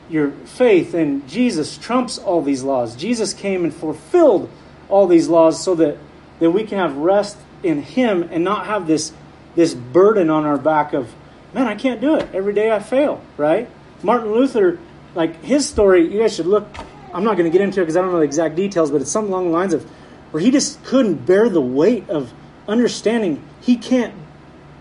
your 0.08 0.30
faith 0.30 0.94
in 0.94 1.26
Jesus 1.28 1.76
trumps 1.78 2.18
all 2.18 2.42
these 2.42 2.62
laws. 2.62 2.96
Jesus 2.96 3.34
came 3.34 3.64
and 3.64 3.74
fulfilled 3.74 4.50
all 4.88 5.06
these 5.06 5.28
laws 5.28 5.62
so 5.62 5.74
that, 5.76 5.98
that 6.38 6.50
we 6.50 6.64
can 6.64 6.78
have 6.78 6.96
rest 6.96 7.36
in 7.62 7.82
Him 7.82 8.22
and 8.22 8.44
not 8.44 8.66
have 8.66 8.86
this, 8.86 9.12
this 9.54 9.74
burden 9.74 10.30
on 10.30 10.44
our 10.44 10.58
back 10.58 10.92
of, 10.92 11.12
man, 11.52 11.66
I 11.66 11.74
can't 11.74 12.00
do 12.00 12.16
it. 12.16 12.28
Every 12.32 12.52
day 12.52 12.70
I 12.70 12.78
fail, 12.78 13.20
right? 13.36 13.68
Martin 14.02 14.32
Luther, 14.32 14.78
like 15.14 15.42
his 15.42 15.68
story, 15.68 16.12
you 16.12 16.20
guys 16.20 16.34
should 16.34 16.46
look. 16.46 16.68
I'm 17.12 17.24
not 17.24 17.36
going 17.36 17.50
to 17.50 17.56
get 17.56 17.62
into 17.62 17.80
it 17.80 17.84
because 17.84 17.96
I 17.96 18.02
don't 18.02 18.12
know 18.12 18.18
the 18.18 18.24
exact 18.24 18.56
details, 18.56 18.90
but 18.90 19.00
it's 19.00 19.10
something 19.10 19.32
along 19.32 19.46
the 19.46 19.56
lines 19.56 19.74
of 19.74 19.82
where 20.30 20.42
he 20.42 20.50
just 20.50 20.82
couldn't 20.84 21.26
bear 21.26 21.48
the 21.48 21.60
weight 21.60 22.08
of 22.10 22.32
understanding 22.68 23.42
he 23.60 23.76
can't 23.76 24.14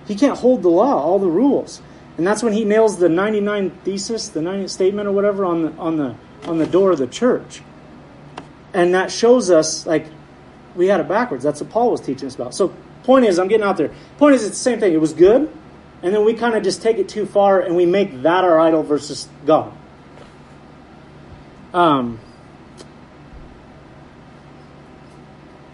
he 0.07 0.15
can't 0.15 0.37
hold 0.37 0.61
the 0.61 0.69
law, 0.69 1.01
all 1.01 1.17
the 1.17 1.27
rules. 1.27 1.81
And 2.17 2.25
that's 2.25 2.41
when 2.41 2.53
he 2.53 2.63
nails 2.63 2.97
the 2.97 3.09
99 3.09 3.71
thesis, 3.83 4.29
the 4.29 4.41
90 4.41 4.67
statement 4.69 5.07
or 5.07 5.11
whatever 5.11 5.43
on 5.43 5.63
the 5.63 5.71
on 5.73 5.97
the 5.97 6.15
on 6.45 6.57
the 6.57 6.65
door 6.65 6.91
of 6.91 6.97
the 6.97 7.07
church. 7.07 7.61
And 8.73 8.93
that 8.93 9.11
shows 9.11 9.51
us 9.51 9.85
like 9.85 10.07
we 10.75 10.87
had 10.87 10.99
it 10.99 11.07
backwards. 11.07 11.43
That's 11.43 11.61
what 11.61 11.69
Paul 11.69 11.91
was 11.91 12.01
teaching 12.01 12.27
us 12.27 12.35
about. 12.35 12.53
So 12.53 12.73
point 13.03 13.25
is, 13.25 13.37
I'm 13.39 13.47
getting 13.47 13.65
out 13.65 13.77
there. 13.77 13.91
Point 14.17 14.35
is, 14.35 14.43
it's 14.43 14.57
the 14.57 14.63
same 14.63 14.79
thing. 14.79 14.93
It 14.93 15.01
was 15.01 15.13
good, 15.13 15.51
and 16.01 16.13
then 16.13 16.23
we 16.25 16.33
kind 16.33 16.55
of 16.55 16.63
just 16.63 16.81
take 16.81 16.97
it 16.97 17.09
too 17.09 17.25
far 17.25 17.59
and 17.59 17.75
we 17.75 17.85
make 17.85 18.21
that 18.21 18.43
our 18.43 18.59
idol 18.59 18.83
versus 18.83 19.27
God. 19.45 19.73
Um. 21.73 22.19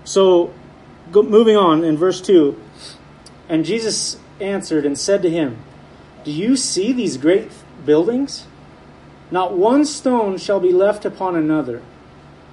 So, 0.03 0.53
go, 1.11 1.21
moving 1.21 1.55
on 1.55 1.83
in 1.83 1.97
verse 1.97 2.19
two, 2.19 2.59
and 3.47 3.63
Jesus 3.63 4.17
answered 4.39 4.85
and 4.85 4.97
said 4.97 5.21
to 5.21 5.29
him, 5.29 5.57
Do 6.23 6.31
you 6.31 6.55
see 6.55 6.93
these 6.93 7.17
great 7.17 7.51
buildings? 7.85 8.45
Not 9.31 9.57
one 9.57 9.85
stone 9.85 10.37
shall 10.37 10.59
be 10.59 10.71
left 10.71 11.05
upon 11.05 11.35
another 11.35 11.81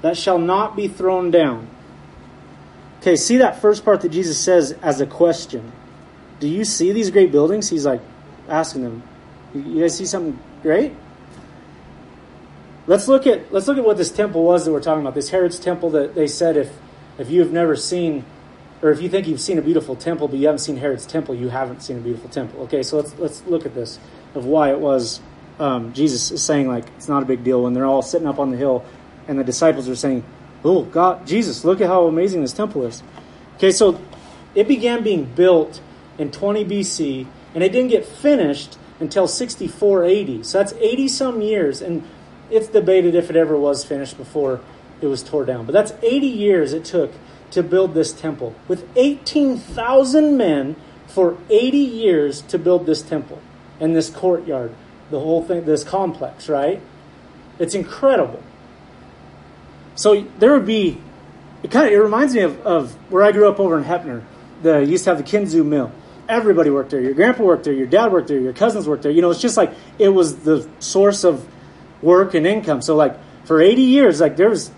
that 0.03 0.17
shall 0.17 0.39
not 0.39 0.77
be 0.77 0.89
thrown 0.89 1.31
down. 1.31 1.69
Okay, 3.01 3.17
see 3.17 3.39
that 3.39 3.61
first 3.61 3.85
part 3.85 4.01
that 4.03 4.11
Jesus 4.11 4.39
says 4.39 4.73
as 4.83 5.01
a 5.01 5.07
question. 5.07 5.73
Do 6.41 6.49
you 6.49 6.65
see 6.65 6.93
these 6.93 7.11
great 7.11 7.33
buildings? 7.33 7.69
He's 7.69 7.87
like 7.87 8.01
asking 8.49 8.83
them. 8.83 9.03
You 9.55 9.81
guys 9.81 9.97
see 9.97 10.07
something 10.07 10.39
great? 10.63 10.95
Let's 12.87 13.09
look 13.09 13.27
at 13.27 13.53
let's 13.53 13.69
look 13.69 13.77
at 13.77 13.85
what 13.85 13.97
this 13.97 14.11
temple 14.11 14.45
was 14.45 14.65
that 14.65 14.73
we're 14.73 14.81
talking 14.81 15.03
about. 15.03 15.15
This 15.15 15.31
Herod's 15.31 15.59
temple 15.59 15.91
that 15.91 16.15
they 16.15 16.27
said 16.27 16.57
if 16.57 16.73
if 17.19 17.31
you 17.31 17.41
have 17.41 17.53
never 17.53 17.77
seen 17.77 18.25
or 18.83 18.91
if 18.91 19.03
you 19.03 19.09
think 19.09 19.27
you've 19.27 19.41
seen 19.41 19.59
a 19.59 19.63
beautiful 19.63 19.97
temple 19.97 20.29
but 20.29 20.39
you 20.39 20.47
haven't 20.47 20.61
seen 20.61 20.77
Herod's 20.77 21.07
temple, 21.07 21.35
you 21.35 21.49
haven't 21.49 21.83
seen 21.83 21.99
a 21.99 22.01
beautiful 22.01 22.31
temple. 22.31 22.63
Okay, 22.63 22.83
so 22.83 22.97
let's 22.97 23.17
let's 23.19 23.45
look 23.47 23.67
at 23.67 23.75
this 23.75 23.99
of 24.35 24.45
why 24.45 24.71
it 24.71 24.81
was 24.81 25.21
um, 25.59 25.93
Jesus 25.93 26.31
is 26.31 26.43
saying 26.43 26.69
like 26.69 26.87
it's 26.97 27.09
not 27.09 27.23
a 27.23 27.27
big 27.27 27.43
deal 27.43 27.63
when 27.63 27.75
they're 27.75 27.87
all 27.87 28.03
sitting 28.03 28.27
up 28.27 28.39
on 28.39 28.51
the 28.51 28.57
hill 28.57 28.85
and 29.29 29.39
the 29.39 29.45
disciples 29.45 29.89
are 29.89 29.95
saying, 29.95 30.25
Oh, 30.65 30.83
God, 30.83 31.27
Jesus, 31.27 31.65
look 31.65 31.81
at 31.81 31.87
how 31.87 32.07
amazing 32.07 32.41
this 32.41 32.53
temple 32.53 32.85
is. 32.85 33.03
Okay, 33.57 33.71
so 33.71 34.01
it 34.55 34.67
began 34.67 35.05
being 35.05 35.25
built 35.25 35.81
in 36.19 36.33
20 36.33 36.65
BC, 36.65 37.27
and 37.55 37.63
it 37.63 37.71
didn't 37.71 37.91
get 37.91 38.05
finished 38.05 38.77
until 38.99 39.29
64 39.29 40.05
AD. 40.05 40.47
So 40.47 40.59
that's 40.59 40.73
80 40.73 41.09
some 41.09 41.41
years, 41.43 41.81
and 41.81 42.03
it's 42.51 42.67
debated 42.69 43.15
if 43.15 43.31
it 43.31 43.37
ever 43.37 43.57
was 43.57 43.85
finished 43.85 44.17
before 44.17 44.61
it 45.01 45.07
was 45.07 45.23
tore 45.23 45.45
down. 45.45 45.65
But 45.65 45.73
that's 45.73 45.93
80 46.03 46.27
years 46.27 46.73
it 46.73 46.85
took 46.85 47.13
to 47.51 47.63
build 47.63 47.95
this 47.95 48.13
temple, 48.13 48.55
with 48.67 48.89
18,000 48.97 50.37
men 50.37 50.77
for 51.07 51.39
80 51.49 51.79
years 51.79 52.43
to 52.43 52.59
build 52.59 52.87
this 52.87 53.03
temple 53.03 53.41
and 53.81 53.97
this 53.97 54.11
courtyard, 54.11 54.75
the 55.11 55.21
whole 55.21 55.43
thing, 55.43 55.65
this 55.65 55.85
complex, 55.85 56.49
right? 56.49 56.81
It's 57.59 57.75
incredible. 57.75 58.43
So 59.95 60.27
there 60.39 60.53
would 60.53 60.67
be, 60.67 61.01
it 61.63 61.71
kind 61.71 61.87
of, 61.87 61.93
it 61.93 61.97
reminds 61.97 62.35
me 62.35 62.43
of, 62.43 62.61
of 62.67 62.93
where 63.11 63.25
I 63.25 63.33
grew 63.33 63.49
up 63.49 63.59
over 63.59 63.77
in 63.79 63.85
Heppner. 63.85 64.23
The 64.63 64.85
used 64.85 65.05
to 65.05 65.11
have 65.11 65.19
the 65.19 65.25
Kinzua 65.25 65.65
Mill. 65.65 65.93
Everybody 66.29 66.71
worked 66.71 66.91
there. 66.91 67.01
Your 67.01 67.15
grandpa 67.15 67.45
worked 67.45 67.65
there. 67.65 67.73
Your 67.73 67.87
dad 67.87 68.13
worked 68.13 68.29
there. 68.29 68.39
Your 68.39 68.53
cousins 68.53 68.87
worked 68.87 69.03
there. 69.03 69.13
You 69.13 69.23
know, 69.23 69.31
it's 69.31 69.41
just 69.41 69.57
like 69.57 69.73
it 69.99 70.11
was 70.11 70.41
the 70.41 70.69
source 70.79 71.25
of 71.25 71.47
work 72.03 72.35
and 72.35 72.47
income. 72.47 72.83
So 72.83 72.95
like 72.97 73.17
for 73.45 73.61
80 73.61 73.83
years, 73.83 74.21
like 74.21 74.37
there 74.37 74.51
was 74.51 74.71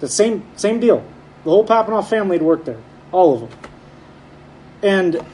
the 0.00 0.08
same 0.08 0.46
same 0.56 0.78
deal. 0.78 1.04
The 1.44 1.50
whole 1.50 1.66
Papanoff 1.66 2.08
family 2.08 2.36
had 2.36 2.42
worked 2.42 2.66
there, 2.66 2.80
all 3.12 3.34
of 3.34 3.50
them. 3.50 3.58
And 4.82 5.26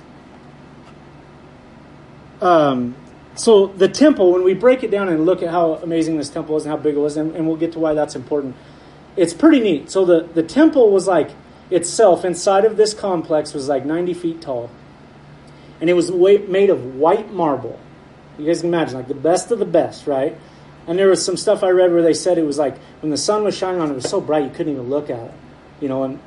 um, 2.41 2.95
so 3.35 3.67
the 3.69 3.89
temple, 3.89 4.33
when 4.33 4.45
we 4.45 4.55
break 4.55 4.83
it 4.83 4.91
down 4.91 5.09
and 5.09 5.27
look 5.27 5.43
at 5.43 5.51
how 5.51 5.75
amazing 5.75 6.17
this 6.17 6.29
temple 6.29 6.57
is 6.57 6.65
and 6.65 6.71
how 6.71 6.77
big 6.77 6.95
it 6.95 6.99
was, 6.99 7.17
and, 7.17 7.35
and 7.35 7.47
we'll 7.47 7.57
get 7.57 7.73
to 7.73 7.79
why 7.79 7.95
that's 7.95 8.15
important 8.15 8.55
it's 9.17 9.33
pretty 9.33 9.61
neat. 9.61 9.91
So 9.91 10.05
the, 10.05 10.29
the 10.35 10.43
temple 10.43 10.91
was 10.91 11.07
like 11.07 11.31
itself 11.71 12.25
inside 12.25 12.65
of 12.65 12.77
this 12.77 12.95
complex 12.95 13.55
was 13.55 13.69
like 13.69 13.85
90 13.85 14.15
feet 14.15 14.41
tall. 14.41 14.71
And 15.81 15.91
it 15.91 15.95
was 15.95 16.11
made 16.11 16.71
of 16.71 16.97
white 16.97 17.33
marble. 17.33 17.79
You 18.39 18.47
guys 18.47 18.61
can 18.61 18.69
imagine, 18.69 18.95
like 18.95 19.09
the 19.09 19.15
best 19.15 19.51
of 19.51 19.59
the 19.59 19.65
best, 19.65 20.07
right? 20.07 20.37
And 20.87 20.99
there 20.99 21.09
was 21.09 21.25
some 21.25 21.37
stuff 21.37 21.63
I 21.63 21.71
read 21.71 21.93
where 21.93 22.03
they 22.03 22.15
said 22.15 22.39
it 22.39 22.45
was 22.45 22.59
like 22.59 22.79
when 23.01 23.11
the 23.11 23.17
sun 23.17 23.45
was 23.45 23.57
shining 23.57 23.81
on 23.81 23.89
it, 23.89 23.93
it 23.93 23.97
was 23.97 24.09
so 24.09 24.21
bright 24.21 24.45
you 24.45 24.51
couldn't 24.51 24.73
even 24.73 24.89
look 24.89 25.11
at 25.11 25.19
it. 25.19 25.35
You 25.81 25.89
know, 25.89 26.05
and 26.05 26.21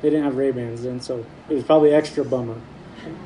they 0.00 0.10
didn't 0.10 0.24
have 0.24 0.36
Ray 0.36 0.50
Bans 0.50 0.82
then, 0.82 1.00
so 1.00 1.24
it 1.48 1.54
was 1.54 1.64
probably 1.64 1.92
extra 1.92 2.24
bummer. 2.24 2.60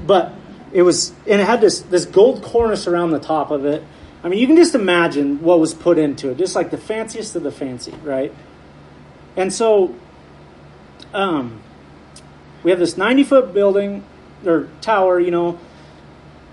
But 0.07 0.33
it 0.73 0.83
was, 0.83 1.11
and 1.27 1.41
it 1.41 1.47
had 1.47 1.61
this 1.61 1.81
this 1.81 2.07
gold 2.07 2.43
cornice 2.43 2.87
around 2.87 3.11
the 3.11 3.21
top 3.21 3.51
of 3.51 3.65
it, 3.65 3.83
I 4.25 4.29
mean, 4.29 4.39
you 4.39 4.47
can 4.47 4.57
just 4.57 4.75
imagine 4.75 5.43
what 5.43 5.59
was 5.59 5.75
put 5.75 5.99
into 5.99 6.31
it, 6.31 6.39
just 6.39 6.55
like 6.55 6.71
the 6.71 6.79
fanciest 6.79 7.35
of 7.35 7.43
the 7.43 7.51
fancy, 7.51 7.93
right? 8.05 8.33
And 9.37 9.53
so, 9.53 9.95
um, 11.13 11.61
we 12.63 12.71
have 12.71 12.79
this 12.79 12.97
90 12.97 13.25
foot 13.25 13.53
building 13.53 14.05
or 14.47 14.69
tower, 14.81 15.19
you 15.19 15.31
know, 15.31 15.59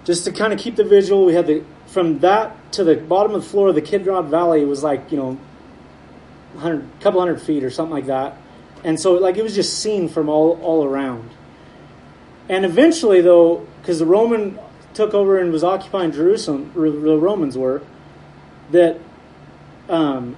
just 0.04 0.26
to 0.26 0.32
kind 0.32 0.52
of 0.52 0.60
keep 0.60 0.76
the 0.76 0.84
visual. 0.84 1.26
We 1.26 1.34
had 1.34 1.48
the 1.48 1.64
from 1.88 2.20
that 2.20 2.72
to 2.74 2.84
the 2.84 2.96
bottom 2.96 3.34
of 3.34 3.44
the 3.44 3.50
floor 3.50 3.70
of 3.70 3.76
the 3.76 3.82
Kidron 3.82 4.30
Valley 4.30 4.66
was 4.66 4.84
like 4.84 5.12
you 5.12 5.18
know, 5.18 5.38
hundred 6.58 6.88
couple 7.00 7.20
hundred 7.20 7.42
feet 7.42 7.64
or 7.64 7.70
something 7.70 7.94
like 7.94 8.08
that, 8.08 8.38
and 8.84 9.00
so 9.00 9.14
like 9.14 9.38
it 9.38 9.44
was 9.44 9.56
just 9.56 9.80
seen 9.80 10.08
from 10.08 10.30
all 10.30 10.60
all 10.62 10.84
around. 10.84 11.30
And 12.48 12.66
eventually, 12.66 13.22
though, 13.22 13.68
because 13.82 14.00
the 14.00 14.08
Roman 14.08 14.58
took 14.96 15.14
over 15.14 15.38
and 15.38 15.52
was 15.52 15.64
occupying 15.64 16.12
Jerusalem, 16.12 16.72
the 16.74 17.18
Romans 17.18 17.56
were, 17.56 17.84
that 18.72 19.00
um, 19.88 20.36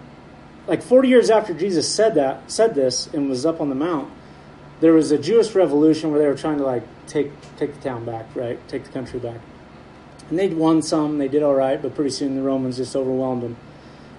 like 0.68 0.82
40 0.84 1.08
years 1.08 1.30
after 1.30 1.54
Jesus 1.54 1.88
said 1.88 2.16
that, 2.16 2.52
said 2.52 2.76
this, 2.76 3.08
and 3.08 3.30
was 3.30 3.46
up 3.46 3.62
on 3.62 3.70
the 3.70 3.76
mount, 3.76 4.12
there 4.82 4.94
was 4.94 5.12
a 5.12 5.18
Jewish 5.18 5.56
revolution 5.56 6.12
where 6.12 6.20
they 6.20 6.28
were 6.28 6.36
trying 6.36 6.58
to 6.58 6.66
like 6.66 6.84
take 7.08 7.32
take 7.58 7.74
the 7.76 7.82
town 7.82 8.04
back, 8.04 8.26
right? 8.36 8.60
Take 8.68 8.84
the 8.84 8.92
country 8.92 9.20
back. 9.20 9.40
And 10.30 10.40
they'd 10.40 10.54
won 10.54 10.82
some, 10.82 11.18
they 11.18 11.28
did 11.28 11.44
all 11.44 11.54
right, 11.54 11.82
but 11.82 11.94
pretty 11.94 12.10
soon 12.10 12.36
the 12.36 12.42
Romans 12.42 12.78
just 12.78 12.96
overwhelmed 12.96 13.44
them. 13.44 13.58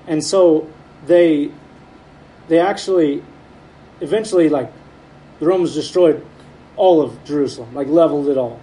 And 0.06 0.24
so 0.24 0.70
they 1.06 1.50
they 2.48 2.58
actually 2.58 3.22
eventually 4.02 4.48
like 4.48 4.72
the 5.40 5.46
Romans 5.46 5.74
destroyed 5.74 6.24
all 6.76 7.02
of 7.02 7.24
Jerusalem, 7.24 7.74
like 7.74 7.88
leveled 7.88 8.28
it 8.28 8.36
all 8.36 8.60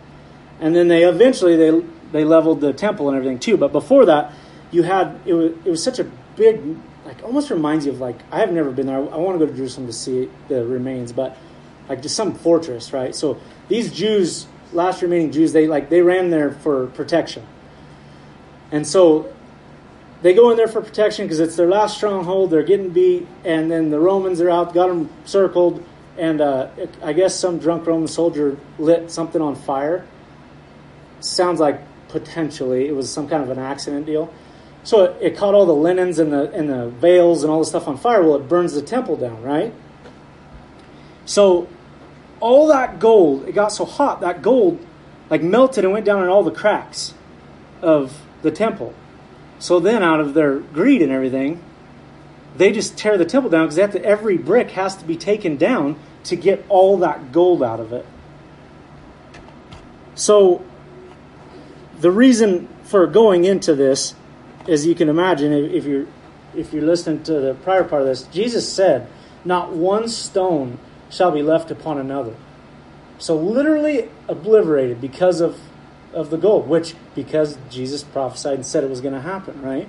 and 0.59 0.75
then 0.75 0.87
they 0.87 1.03
eventually 1.03 1.55
they 1.55 1.81
they 2.11 2.25
leveled 2.25 2.61
the 2.61 2.73
temple 2.73 3.07
and 3.09 3.17
everything 3.17 3.39
too. 3.39 3.57
But 3.57 3.71
before 3.71 4.05
that, 4.05 4.33
you 4.71 4.83
had 4.83 5.19
it 5.25 5.33
was 5.33 5.51
it 5.65 5.69
was 5.69 5.83
such 5.83 5.99
a 5.99 6.03
big 6.35 6.61
like 7.05 7.23
almost 7.23 7.49
reminds 7.49 7.85
you 7.85 7.91
of 7.91 7.99
like 7.99 8.17
I 8.31 8.39
have 8.39 8.51
never 8.51 8.71
been 8.71 8.87
there. 8.87 8.97
I, 8.97 9.05
I 9.05 9.17
want 9.17 9.39
to 9.39 9.45
go 9.45 9.51
to 9.51 9.57
Jerusalem 9.57 9.87
to 9.87 9.93
see 9.93 10.29
the 10.47 10.65
remains, 10.65 11.11
but 11.11 11.37
like 11.87 12.01
just 12.01 12.15
some 12.15 12.33
fortress, 12.35 12.93
right? 12.93 13.15
So 13.15 13.39
these 13.67 13.91
Jews, 13.91 14.47
last 14.73 15.01
remaining 15.01 15.31
Jews, 15.31 15.53
they 15.53 15.67
like 15.67 15.89
they 15.89 16.01
ran 16.01 16.29
there 16.29 16.51
for 16.51 16.87
protection, 16.87 17.45
and 18.71 18.85
so 18.85 19.33
they 20.21 20.33
go 20.33 20.51
in 20.51 20.57
there 20.57 20.67
for 20.67 20.81
protection 20.81 21.25
because 21.25 21.39
it's 21.39 21.55
their 21.55 21.67
last 21.67 21.97
stronghold. 21.97 22.51
They're 22.51 22.63
getting 22.63 22.89
beat, 22.89 23.27
and 23.45 23.71
then 23.71 23.89
the 23.89 23.99
Romans 23.99 24.41
are 24.41 24.49
out, 24.49 24.73
got 24.73 24.87
them 24.87 25.09
circled, 25.25 25.83
and 26.17 26.41
uh, 26.41 26.69
I 27.01 27.13
guess 27.13 27.35
some 27.35 27.59
drunk 27.59 27.87
Roman 27.87 28.07
soldier 28.07 28.57
lit 28.77 29.09
something 29.09 29.41
on 29.41 29.55
fire 29.55 30.05
sounds 31.21 31.59
like 31.59 31.81
potentially 32.09 32.87
it 32.87 32.95
was 32.95 33.11
some 33.11 33.27
kind 33.27 33.43
of 33.43 33.49
an 33.49 33.59
accident 33.59 34.05
deal. 34.05 34.33
So 34.83 35.05
it, 35.05 35.17
it, 35.21 35.37
caught 35.37 35.53
all 35.53 35.65
the 35.65 35.75
linens 35.75 36.19
and 36.19 36.31
the 36.31 36.51
and 36.51 36.69
the 36.69 36.89
veils 36.89 37.43
and 37.43 37.51
all 37.51 37.59
the 37.59 37.65
stuff 37.65 37.87
on 37.87 37.97
fire. 37.97 38.23
Well, 38.23 38.35
it 38.35 38.47
burns 38.47 38.73
the 38.73 38.81
temple 38.81 39.17
down, 39.17 39.41
right? 39.41 39.73
So 41.25 41.67
all 42.39 42.67
that 42.67 42.99
gold, 42.99 43.47
it 43.47 43.53
got 43.53 43.69
so 43.69 43.85
hot 43.85 44.21
that 44.21 44.41
gold 44.41 44.85
like 45.29 45.43
melted 45.43 45.83
and 45.83 45.93
went 45.93 46.05
down 46.05 46.23
in 46.23 46.29
all 46.29 46.43
the 46.43 46.51
cracks 46.51 47.13
of 47.81 48.21
the 48.41 48.51
temple. 48.51 48.93
So 49.59 49.81
then, 49.81 50.01
out 50.01 50.21
of 50.21 50.33
their 50.33 50.59
greed 50.59 51.01
and 51.01 51.11
everything, 51.11 51.61
they 52.55 52.71
just 52.71 52.97
tear 52.97 53.17
the 53.17 53.25
temple 53.25 53.49
down 53.49 53.67
because 53.67 53.95
every 53.95 54.37
brick 54.37 54.71
has 54.71 54.95
to 54.97 55.05
be 55.05 55.17
taken 55.17 55.57
down 55.57 55.97
to 56.23 56.35
get 56.35 56.65
all 56.69 56.97
that 56.97 57.31
gold 57.31 57.61
out 57.61 57.79
of 57.79 57.93
it. 57.93 58.05
So, 60.15 60.63
the 61.99 62.11
reason 62.11 62.67
for 62.83 63.05
going 63.05 63.45
into 63.45 63.75
this, 63.75 64.15
as 64.67 64.85
you 64.85 64.95
can 64.95 65.09
imagine, 65.09 65.51
if 65.53 65.85
you're 65.85 66.07
if 66.55 66.73
you're 66.73 66.83
listening 66.83 67.23
to 67.23 67.39
the 67.39 67.53
prior 67.53 67.83
part 67.83 68.01
of 68.01 68.07
this, 68.07 68.23
Jesus 68.23 68.67
said, 68.67 69.07
"Not 69.45 69.73
one 69.73 70.07
stone 70.07 70.79
shall 71.09 71.31
be 71.31 71.43
left 71.43 71.69
upon 71.69 71.97
another." 71.97 72.33
So, 73.17 73.35
literally 73.35 74.09
obliterated 74.27 75.01
because 75.01 75.41
of 75.41 75.57
of 76.13 76.29
the 76.29 76.37
gold, 76.37 76.67
which 76.67 76.95
because 77.15 77.57
Jesus 77.69 78.03
prophesied 78.03 78.55
and 78.55 78.65
said 78.65 78.83
it 78.83 78.89
was 78.89 79.01
going 79.01 79.13
to 79.13 79.21
happen, 79.21 79.61
right? 79.61 79.87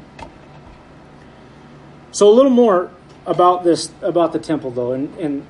So 2.13 2.29
a 2.29 2.35
little 2.35 2.51
more 2.51 2.91
about 3.27 3.65
this 3.65 3.91
about 4.03 4.33
the 4.33 4.39
temple 4.39 4.71
though, 4.71 4.93
and 4.93 5.15
and, 5.19 5.47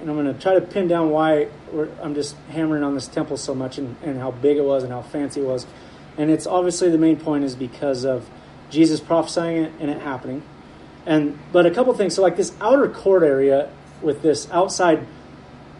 and 0.00 0.10
I'm 0.10 0.16
going 0.16 0.32
to 0.32 0.40
try 0.40 0.54
to 0.54 0.60
pin 0.60 0.88
down 0.88 1.10
why 1.10 1.48
I'm 2.02 2.14
just 2.14 2.36
hammering 2.50 2.82
on 2.82 2.94
this 2.94 3.08
temple 3.08 3.36
so 3.36 3.54
much 3.54 3.78
and, 3.78 3.96
and 4.02 4.18
how 4.18 4.30
big 4.30 4.56
it 4.56 4.64
was 4.64 4.82
and 4.84 4.92
how 4.92 5.02
fancy 5.02 5.40
it 5.40 5.46
was, 5.46 5.66
and 6.16 6.30
it's 6.30 6.46
obviously 6.46 6.90
the 6.90 6.98
main 6.98 7.16
point 7.16 7.44
is 7.44 7.56
because 7.56 8.04
of 8.04 8.28
Jesus 8.70 9.00
prophesying 9.00 9.64
it 9.64 9.72
and 9.80 9.90
it 9.90 10.02
happening, 10.02 10.42
and 11.06 11.38
but 11.52 11.66
a 11.66 11.70
couple 11.70 11.94
things. 11.94 12.14
So 12.14 12.22
like 12.22 12.36
this 12.36 12.52
outer 12.60 12.88
court 12.88 13.22
area 13.22 13.70
with 14.02 14.22
this 14.22 14.50
outside 14.50 15.06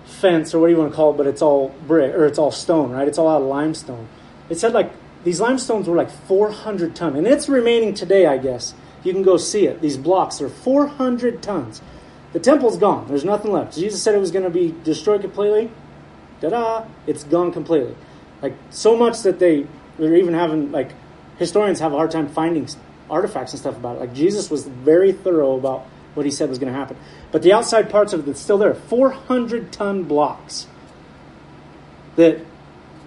fence 0.05 0.55
or 0.55 0.59
what 0.59 0.69
do 0.69 0.73
you 0.73 0.79
want 0.79 0.91
to 0.91 0.97
call 0.97 1.13
it, 1.13 1.17
but 1.17 1.27
it's 1.27 1.43
all 1.43 1.75
brick 1.87 2.15
or 2.15 2.27
it's 2.27 2.39
all 2.39 2.51
stone, 2.51 2.91
right? 2.91 3.09
It's 3.09 3.19
all 3.19 3.29
out 3.29 3.43
of 3.43 3.49
limestone. 3.49 4.09
It 4.49 4.59
said 4.59 4.73
like 4.73 4.93
these 5.25 5.41
limestones 5.41 5.89
were 5.89 5.97
like 5.97 6.11
400 6.11 6.95
ton, 6.95 7.17
and 7.17 7.27
it's 7.27 7.49
remaining 7.49 7.95
today, 7.95 8.27
I 8.27 8.39
guess. 8.39 8.75
You 9.03 9.13
can 9.13 9.23
go 9.23 9.37
see 9.37 9.67
it. 9.67 9.81
These 9.81 9.99
blocks 9.99 10.41
are 10.41 10.49
400 10.49 11.43
tons. 11.43 11.83
The 12.33 12.41
temple's 12.41 12.77
gone. 12.77 13.07
There's 13.07 13.25
nothing 13.25 13.53
left. 13.53 13.75
Jesus 13.75 14.03
said 14.03 14.15
it 14.15 14.19
was 14.19 14.31
going 14.31 14.45
to 14.45 14.51
be 14.51 14.75
destroyed 14.83 15.21
completely. 15.21 15.71
Da 16.41 16.51
da! 16.51 16.85
It's 17.07 17.25
gone 17.25 17.53
completely. 17.53 17.95
Like 18.43 18.55
so 18.71 18.97
much 18.97 19.23
that 19.23 19.39
they 19.39 19.67
they're 19.99 20.17
even 20.17 20.35
having 20.35 20.73
like 20.73 20.91
historians 21.39 21.81
have 21.81 21.93
a 21.93 21.97
hard 21.97 22.11
time 22.11 22.29
finding 22.29 22.69
artifacts 23.09 23.53
and 23.53 23.61
stuff 23.61 23.77
about 23.77 23.97
it. 23.97 24.01
Like 24.01 24.15
Jesus 24.15 24.51
was 24.51 24.67
very 24.67 25.13
thorough 25.13 25.57
about 25.57 25.87
what 26.15 26.27
he 26.27 26.33
said 26.33 26.49
was 26.49 26.59
going 26.59 26.73
to 26.73 26.79
happen. 26.79 26.97
But 27.33 27.43
the 27.43 27.53
outside 27.53 27.91
parts 27.91 28.13
of 28.13 28.27
it's 28.29 28.41
still 28.41 28.59
there. 28.59 28.75
400 28.75 29.73
ton 29.73 30.05
blocks 30.05 30.67
that 32.17 32.41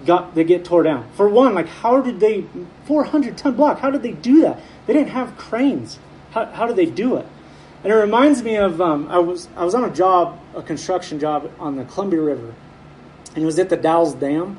got 0.06 0.36
they 0.36 0.44
get 0.44 0.66
tore 0.66 0.84
down. 0.84 1.10
For 1.14 1.28
one, 1.28 1.54
like 1.54 1.68
how 1.68 2.02
did 2.02 2.20
they 2.20 2.46
400 2.86 3.38
ton 3.38 3.56
block? 3.56 3.80
How 3.80 3.90
did 3.90 4.04
they 4.04 4.12
do 4.14 4.42
that? 4.42 4.60
They 4.86 4.94
didn't 4.94 5.10
have 5.10 5.38
cranes. 5.38 6.00
How, 6.32 6.46
how 6.46 6.68
did 6.68 6.76
they 6.76 6.86
do 6.86 7.18
it? 7.18 7.26
And 7.84 7.94
it 7.94 7.96
reminds 7.96 8.44
me 8.44 8.56
of 8.56 8.82
um, 8.82 9.08
I 9.10 9.20
was 9.20 9.48
I 9.56 9.64
was 9.64 9.76
on 9.76 9.84
a 9.84 9.94
job, 9.94 10.40
a 10.56 10.62
construction 10.62 11.20
job 11.20 11.52
on 11.60 11.76
the 11.76 11.86
Columbia 11.86 12.22
River, 12.22 12.54
and 13.36 13.44
it 13.44 13.46
was 13.46 13.60
at 13.60 13.70
the 13.70 13.78
Dalles 13.78 14.14
Dam, 14.16 14.58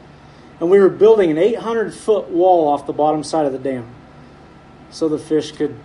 and 0.61 0.71
we 0.71 0.79
were 0.79 0.89
building 0.89 1.31
an 1.31 1.39
800 1.39 1.93
foot 1.95 2.29
wall 2.29 2.69
off 2.69 2.87
the 2.87 2.93
bottom 2.93 3.25
side 3.25 3.47
of 3.47 3.53
the 3.53 3.59
dam, 3.59 3.87
so 4.91 5.09
the 5.09 5.19
fish 5.19 5.53
could 5.53 5.77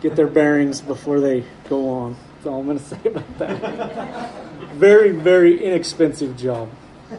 get 0.00 0.16
their 0.16 0.26
bearings 0.26 0.80
before 0.80 1.20
they 1.20 1.44
go 1.68 1.88
on. 1.88 2.16
That's 2.34 2.46
all 2.46 2.60
I'm 2.60 2.66
going 2.66 2.78
to 2.80 2.84
say 2.84 3.00
about 3.04 3.38
that. 3.38 4.32
very 4.74 5.12
very 5.12 5.62
inexpensive 5.62 6.36
job. 6.36 6.68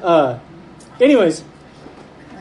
Uh, 0.02 0.40
anyways, 1.02 1.44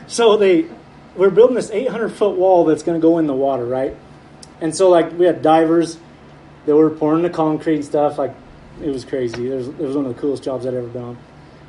so 0.07 0.37
they 0.37 0.67
we're 1.15 1.29
building 1.29 1.55
this 1.55 1.69
800 1.71 2.09
foot 2.09 2.37
wall 2.37 2.65
that's 2.65 2.83
going 2.83 2.99
to 2.99 3.01
go 3.01 3.17
in 3.17 3.27
the 3.27 3.33
water, 3.33 3.65
right? 3.65 3.95
And 4.61 4.75
so, 4.75 4.89
like, 4.89 5.11
we 5.17 5.25
had 5.25 5.41
divers 5.41 5.97
that 6.65 6.75
were 6.75 6.89
pouring 6.89 7.23
the 7.23 7.29
concrete 7.29 7.75
and 7.75 7.85
stuff. 7.85 8.17
Like, 8.17 8.33
it 8.81 8.89
was 8.89 9.03
crazy. 9.03 9.51
It 9.51 9.55
was, 9.55 9.67
it 9.67 9.79
was 9.79 9.95
one 9.95 10.05
of 10.05 10.15
the 10.15 10.21
coolest 10.21 10.43
jobs 10.43 10.65
I'd 10.65 10.73
ever 10.73 10.87
done. 10.87 11.17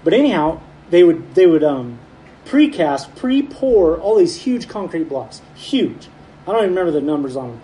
But 0.05 0.15
anyhow, 0.15 0.61
they 0.91 1.03
would 1.03 1.35
they 1.35 1.47
would 1.47 1.65
um, 1.65 1.99
precast, 2.45 3.17
pre-pour 3.17 3.99
all 3.99 4.17
these 4.17 4.37
huge 4.37 4.69
concrete 4.69 5.09
blocks, 5.09 5.41
huge. 5.55 6.09
I 6.43 6.53
don't 6.53 6.65
even 6.65 6.71
remember 6.71 6.91
the 6.91 7.01
numbers 7.01 7.37
on 7.37 7.51
them. 7.51 7.61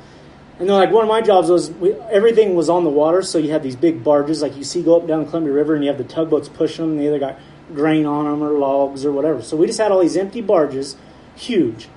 And 0.59 0.69
then, 0.69 0.77
like, 0.77 0.91
one 0.91 1.05
of 1.05 1.09
my 1.09 1.21
jobs 1.21 1.51
was 1.51 1.71
we, 1.71 1.95
everything 1.95 2.55
was 2.55 2.69
on 2.69 2.85
the 2.85 2.91
water, 2.91 3.23
so 3.23 3.39
you 3.39 3.51
had 3.51 3.63
these 3.63 3.77
big 3.77 4.03
barges, 4.03 4.43
like 4.43 4.57
you 4.57 4.65
see 4.65 4.83
go 4.83 4.97
up 5.01 5.07
down 5.07 5.21
the 5.21 5.27
Columbia 5.27 5.53
River, 5.53 5.75
and 5.75 5.85
you 5.85 5.91
have 5.91 5.99
the 5.99 6.05
tugboats 6.05 6.49
pushing 6.49 6.85
them, 6.85 6.91
and 6.93 7.01
the 7.01 7.09
other 7.09 7.19
got 7.19 7.39
grain 7.75 8.07
on 8.07 8.25
them 8.25 8.43
or 8.43 8.59
logs 8.59 9.05
or 9.05 9.13
whatever. 9.13 9.43
So 9.43 9.57
we 9.57 9.67
just 9.67 9.79
had 9.79 9.93
all 9.93 10.01
these 10.01 10.17
empty 10.17 10.41
barges 10.41 10.97
huge. 11.37 11.89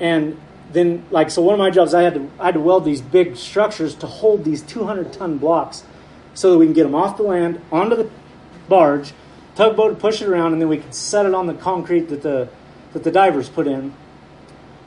And 0.00 0.40
then, 0.72 1.04
like, 1.10 1.30
so 1.30 1.42
one 1.42 1.54
of 1.54 1.58
my 1.58 1.70
jobs, 1.70 1.94
I 1.94 2.02
had 2.02 2.14
to 2.14 2.30
I 2.38 2.46
had 2.46 2.54
to 2.54 2.60
weld 2.60 2.84
these 2.84 3.00
big 3.00 3.36
structures 3.36 3.94
to 3.96 4.06
hold 4.06 4.44
these 4.44 4.62
200 4.62 5.12
ton 5.12 5.38
blocks, 5.38 5.84
so 6.34 6.52
that 6.52 6.58
we 6.58 6.66
can 6.66 6.74
get 6.74 6.84
them 6.84 6.94
off 6.94 7.16
the 7.16 7.22
land 7.22 7.60
onto 7.72 7.96
the 7.96 8.10
barge, 8.68 9.12
tugboat 9.54 9.98
push 9.98 10.22
it 10.22 10.28
around, 10.28 10.52
and 10.52 10.60
then 10.60 10.68
we 10.68 10.78
can 10.78 10.92
set 10.92 11.26
it 11.26 11.34
on 11.34 11.46
the 11.46 11.54
concrete 11.54 12.08
that 12.08 12.22
the 12.22 12.48
that 12.92 13.02
the 13.04 13.10
divers 13.10 13.48
put 13.48 13.66
in. 13.66 13.94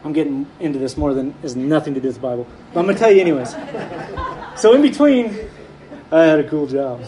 I'm 0.03 0.13
getting 0.13 0.47
into 0.59 0.79
this 0.79 0.97
more 0.97 1.13
than 1.13 1.33
has 1.41 1.55
nothing 1.55 1.93
to 1.93 1.99
do 1.99 2.07
with 2.07 2.15
the 2.15 2.21
Bible, 2.21 2.47
but 2.73 2.79
I'm 2.79 2.85
going 2.85 2.95
to 2.95 2.99
tell 2.99 3.11
you 3.11 3.21
anyways. 3.21 3.55
so 4.55 4.73
in 4.73 4.81
between, 4.81 5.37
I 6.11 6.23
had 6.23 6.39
a 6.39 6.49
cool 6.49 6.67
job. 6.67 7.03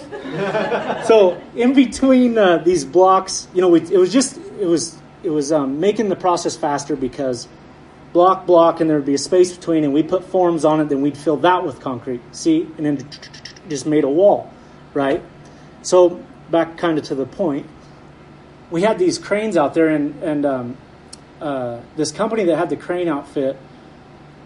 so 1.06 1.42
in 1.56 1.74
between 1.74 2.38
uh, 2.38 2.58
these 2.60 2.86
blocks, 2.86 3.48
you 3.54 3.62
know, 3.62 3.76
it 3.76 3.92
was 3.92 4.14
just 4.14 4.38
it 4.60 4.66
was 4.66 4.98
it 5.24 5.30
was 5.30 5.52
um, 5.52 5.80
making 5.80 6.10
the 6.10 6.16
process 6.16 6.56
faster 6.56 6.96
because 6.96 7.48
block, 8.14 8.46
block, 8.46 8.80
and 8.80 8.90
there 8.90 8.98
would 8.98 9.06
be 9.06 9.16
a 9.16 9.18
space 9.20 9.56
between, 9.56 9.84
and 9.84 9.94
we 9.94 10.04
put 10.04 10.24
forms 10.24 10.64
on 10.64 10.80
it, 10.80 10.88
then 10.88 11.02
we'd 11.02 11.18
fill 11.18 11.38
that 11.38 11.66
with 11.66 11.80
concrete. 11.80 12.22
See, 12.32 12.62
and 12.78 12.86
then 12.86 13.10
just 13.68 13.86
made 13.86 14.04
a 14.04 14.10
wall, 14.10 14.52
right? 14.94 15.22
So 15.82 16.24
back 16.50 16.78
kind 16.78 16.98
of 16.98 17.04
to 17.06 17.16
the 17.16 17.26
point, 17.26 17.66
we 18.72 18.84
had 18.84 19.00
these 19.00 19.18
cranes 19.18 19.58
out 19.58 19.74
there, 19.74 19.90
and 19.90 20.24
and 20.24 20.46
um, 20.46 20.78
uh, 21.42 21.82
this 21.98 22.14
company 22.14 22.46
that 22.46 22.56
had 22.56 22.70
the 22.70 22.78
crane 22.78 23.10
outfit 23.10 23.58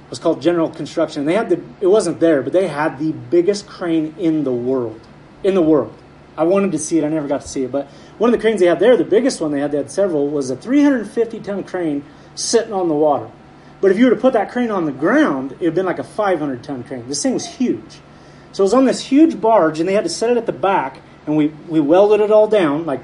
was 0.09 0.19
called 0.19 0.41
General 0.41 0.69
Construction. 0.69 1.25
They 1.25 1.33
had 1.33 1.49
the 1.49 1.61
it 1.81 1.87
wasn't 1.87 2.19
there, 2.19 2.41
but 2.41 2.53
they 2.53 2.67
had 2.67 2.99
the 2.99 3.11
biggest 3.11 3.67
crane 3.67 4.15
in 4.17 4.43
the 4.43 4.51
world, 4.51 4.99
in 5.43 5.53
the 5.53 5.61
world. 5.61 5.93
I 6.37 6.43
wanted 6.43 6.71
to 6.73 6.79
see 6.79 6.99
it, 6.99 7.03
I 7.03 7.09
never 7.09 7.27
got 7.27 7.41
to 7.41 7.47
see 7.47 7.63
it, 7.63 7.71
but 7.71 7.87
one 8.17 8.31
of 8.31 8.39
the 8.39 8.41
cranes 8.41 8.59
they 8.59 8.67
had 8.67 8.79
there, 8.79 8.95
the 8.95 9.03
biggest 9.03 9.41
one 9.41 9.51
they 9.51 9.59
had, 9.59 9.71
they 9.71 9.77
had 9.77 9.89
several, 9.89 10.27
was 10.27 10.49
a 10.49 10.55
350 10.55 11.39
ton 11.39 11.63
crane 11.63 12.03
sitting 12.35 12.73
on 12.73 12.87
the 12.87 12.93
water. 12.93 13.29
But 13.81 13.91
if 13.91 13.97
you 13.97 14.05
were 14.05 14.11
to 14.11 14.21
put 14.21 14.33
that 14.33 14.51
crane 14.51 14.71
on 14.71 14.85
the 14.85 14.91
ground, 14.91 15.53
it 15.53 15.59
would 15.59 15.65
have 15.65 15.75
been 15.75 15.85
like 15.85 15.99
a 15.99 16.03
500 16.03 16.63
ton 16.63 16.83
crane. 16.83 17.07
This 17.07 17.21
thing 17.21 17.33
was 17.33 17.45
huge. 17.45 17.99
So 18.51 18.63
it 18.63 18.65
was 18.65 18.73
on 18.73 18.85
this 18.85 19.01
huge 19.01 19.39
barge, 19.39 19.79
and 19.79 19.87
they 19.87 19.93
had 19.93 20.03
to 20.03 20.09
set 20.09 20.31
it 20.31 20.37
at 20.37 20.45
the 20.45 20.51
back, 20.51 20.99
and 21.25 21.35
we, 21.37 21.47
we 21.67 21.79
welded 21.79 22.21
it 22.21 22.31
all 22.31 22.47
down 22.47 22.85
like 22.85 23.01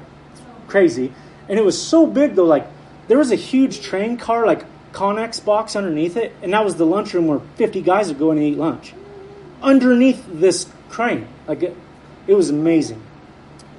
crazy. 0.66 1.12
And 1.48 1.58
it 1.58 1.64
was 1.64 1.80
so 1.80 2.06
big, 2.06 2.34
though, 2.34 2.44
like 2.44 2.66
there 3.08 3.18
was 3.18 3.30
a 3.30 3.36
huge 3.36 3.82
train 3.82 4.16
car, 4.16 4.46
like 4.46 4.64
Connex 4.94 5.44
box 5.44 5.74
underneath 5.74 6.16
it, 6.16 6.32
and 6.40 6.52
that 6.52 6.64
was 6.64 6.76
the 6.76 6.86
lunchroom 6.86 7.26
where 7.26 7.40
50 7.56 7.82
guys 7.82 8.08
would 8.08 8.18
go 8.18 8.30
and 8.30 8.40
eat 8.40 8.56
lunch. 8.56 8.94
Underneath 9.60 10.24
this 10.28 10.66
crane. 10.88 11.26
Like 11.48 11.62
it, 11.62 11.76
it 12.26 12.34
was 12.34 12.48
amazing. 12.48 13.02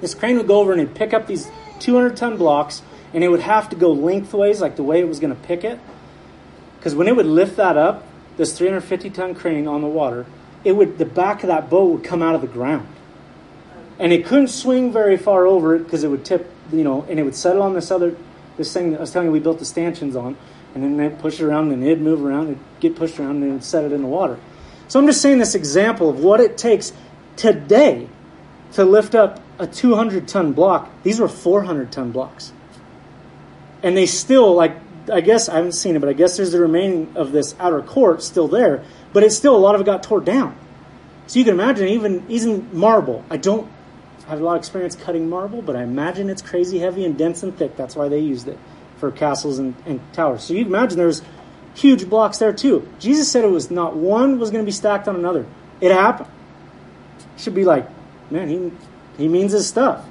This 0.02 0.14
crane 0.14 0.36
would 0.36 0.46
go 0.46 0.60
over 0.60 0.72
and 0.72 0.80
it'd 0.80 0.94
pick 0.94 1.14
up 1.14 1.26
these 1.26 1.50
200 1.80 2.16
ton 2.16 2.36
blocks, 2.36 2.82
and 3.14 3.24
it 3.24 3.28
would 3.28 3.40
have 3.40 3.70
to 3.70 3.76
go 3.76 3.92
lengthways, 3.92 4.60
like 4.60 4.76
the 4.76 4.82
way 4.82 5.00
it 5.00 5.08
was 5.08 5.18
going 5.18 5.34
to 5.34 5.42
pick 5.42 5.64
it. 5.64 5.80
Because 6.78 6.94
when 6.94 7.08
it 7.08 7.16
would 7.16 7.26
lift 7.26 7.56
that 7.56 7.78
up, 7.78 8.06
this 8.36 8.56
350 8.56 9.10
ton 9.10 9.34
crane 9.34 9.66
on 9.66 9.80
the 9.80 9.88
water, 9.88 10.26
it 10.64 10.72
would 10.72 10.98
the 10.98 11.06
back 11.06 11.42
of 11.42 11.48
that 11.48 11.70
boat 11.70 11.90
would 11.90 12.04
come 12.04 12.22
out 12.22 12.34
of 12.34 12.42
the 12.42 12.46
ground, 12.46 12.86
and 13.98 14.12
it 14.12 14.26
couldn't 14.26 14.48
swing 14.48 14.92
very 14.92 15.16
far 15.16 15.46
over 15.46 15.74
it 15.74 15.80
because 15.80 16.04
it 16.04 16.08
would 16.08 16.26
tip, 16.26 16.50
you 16.70 16.84
know, 16.84 17.06
and 17.08 17.18
it 17.18 17.22
would 17.22 17.36
settle 17.36 17.62
on 17.62 17.72
this 17.72 17.90
other 17.90 18.14
this 18.58 18.72
thing 18.72 18.90
that 18.90 18.98
I 18.98 19.00
was 19.00 19.10
telling 19.10 19.28
you 19.28 19.32
we 19.32 19.40
built 19.40 19.58
the 19.58 19.64
stanchions 19.64 20.16
on, 20.16 20.36
and 20.76 20.84
then 20.84 20.98
they'd 20.98 21.18
push 21.18 21.40
it 21.40 21.44
around, 21.44 21.72
and 21.72 21.82
it'd 21.82 22.02
move 22.02 22.22
around, 22.22 22.48
it'd 22.48 22.58
get 22.80 22.96
pushed 22.96 23.18
around, 23.18 23.42
and 23.42 23.64
set 23.64 23.82
it 23.82 23.92
in 23.92 24.02
the 24.02 24.08
water. 24.08 24.38
So 24.88 25.00
I'm 25.00 25.06
just 25.06 25.22
saying 25.22 25.38
this 25.38 25.54
example 25.54 26.10
of 26.10 26.20
what 26.20 26.38
it 26.38 26.58
takes 26.58 26.92
today 27.36 28.08
to 28.72 28.84
lift 28.84 29.14
up 29.14 29.40
a 29.58 29.66
200 29.66 30.28
ton 30.28 30.52
block. 30.52 30.90
These 31.02 31.18
were 31.18 31.28
400 31.28 31.90
ton 31.90 32.12
blocks. 32.12 32.52
And 33.82 33.96
they 33.96 34.04
still, 34.04 34.54
like, 34.54 34.76
I 35.10 35.22
guess, 35.22 35.48
I 35.48 35.56
haven't 35.56 35.72
seen 35.72 35.96
it, 35.96 36.00
but 36.00 36.10
I 36.10 36.12
guess 36.12 36.36
there's 36.36 36.52
the 36.52 36.60
remaining 36.60 37.10
of 37.16 37.32
this 37.32 37.54
outer 37.58 37.80
court 37.80 38.22
still 38.22 38.46
there, 38.46 38.84
but 39.14 39.22
it's 39.22 39.34
still, 39.34 39.56
a 39.56 39.58
lot 39.58 39.76
of 39.76 39.80
it 39.80 39.84
got 39.84 40.02
torn 40.02 40.24
down. 40.26 40.58
So 41.26 41.38
you 41.38 41.46
can 41.46 41.54
imagine, 41.54 41.88
even, 41.88 42.22
even 42.28 42.68
marble. 42.78 43.24
I 43.30 43.38
don't 43.38 43.66
have 44.28 44.42
a 44.42 44.44
lot 44.44 44.56
of 44.56 44.58
experience 44.58 44.94
cutting 44.94 45.30
marble, 45.30 45.62
but 45.62 45.74
I 45.74 45.84
imagine 45.84 46.28
it's 46.28 46.42
crazy 46.42 46.80
heavy 46.80 47.06
and 47.06 47.16
dense 47.16 47.42
and 47.42 47.56
thick. 47.56 47.76
That's 47.76 47.96
why 47.96 48.08
they 48.08 48.18
used 48.18 48.46
it 48.46 48.58
for 48.98 49.10
castles 49.10 49.58
and, 49.58 49.74
and 49.86 50.00
towers. 50.12 50.44
So 50.44 50.54
you 50.54 50.64
imagine 50.64 50.98
there's 50.98 51.22
huge 51.74 52.08
blocks 52.08 52.38
there 52.38 52.52
too. 52.52 52.88
Jesus 52.98 53.30
said 53.30 53.44
it 53.44 53.50
was 53.50 53.70
not 53.70 53.96
one 53.96 54.38
was 54.38 54.50
going 54.50 54.64
to 54.64 54.66
be 54.66 54.72
stacked 54.72 55.08
on 55.08 55.16
another. 55.16 55.46
It 55.80 55.92
happened. 55.92 56.30
Should 57.36 57.54
be 57.54 57.64
like, 57.64 57.88
man, 58.30 58.48
he 58.48 58.72
he 59.18 59.28
means 59.28 59.52
his 59.52 59.66
stuff. 59.66 60.04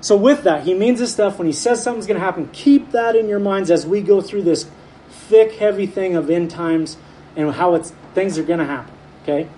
So, 0.00 0.16
with 0.16 0.44
that, 0.44 0.64
he 0.64 0.74
means 0.74 1.00
his 1.00 1.12
stuff. 1.12 1.38
When 1.38 1.46
he 1.46 1.52
says 1.52 1.82
something's 1.82 2.06
going 2.06 2.20
to 2.20 2.24
happen, 2.24 2.48
keep 2.52 2.92
that 2.92 3.16
in 3.16 3.28
your 3.28 3.40
minds 3.40 3.70
as 3.70 3.86
we 3.86 4.02
go 4.02 4.20
through 4.20 4.42
this 4.42 4.68
thick, 5.10 5.52
heavy 5.52 5.86
thing 5.86 6.14
of 6.14 6.30
end 6.30 6.50
times 6.50 6.96
and 7.34 7.52
how 7.52 7.74
it's 7.74 7.92
things 8.14 8.38
are 8.38 8.44
going 8.44 8.58
to 8.58 8.66
happen. 8.66 8.92
Okay? 9.22 9.48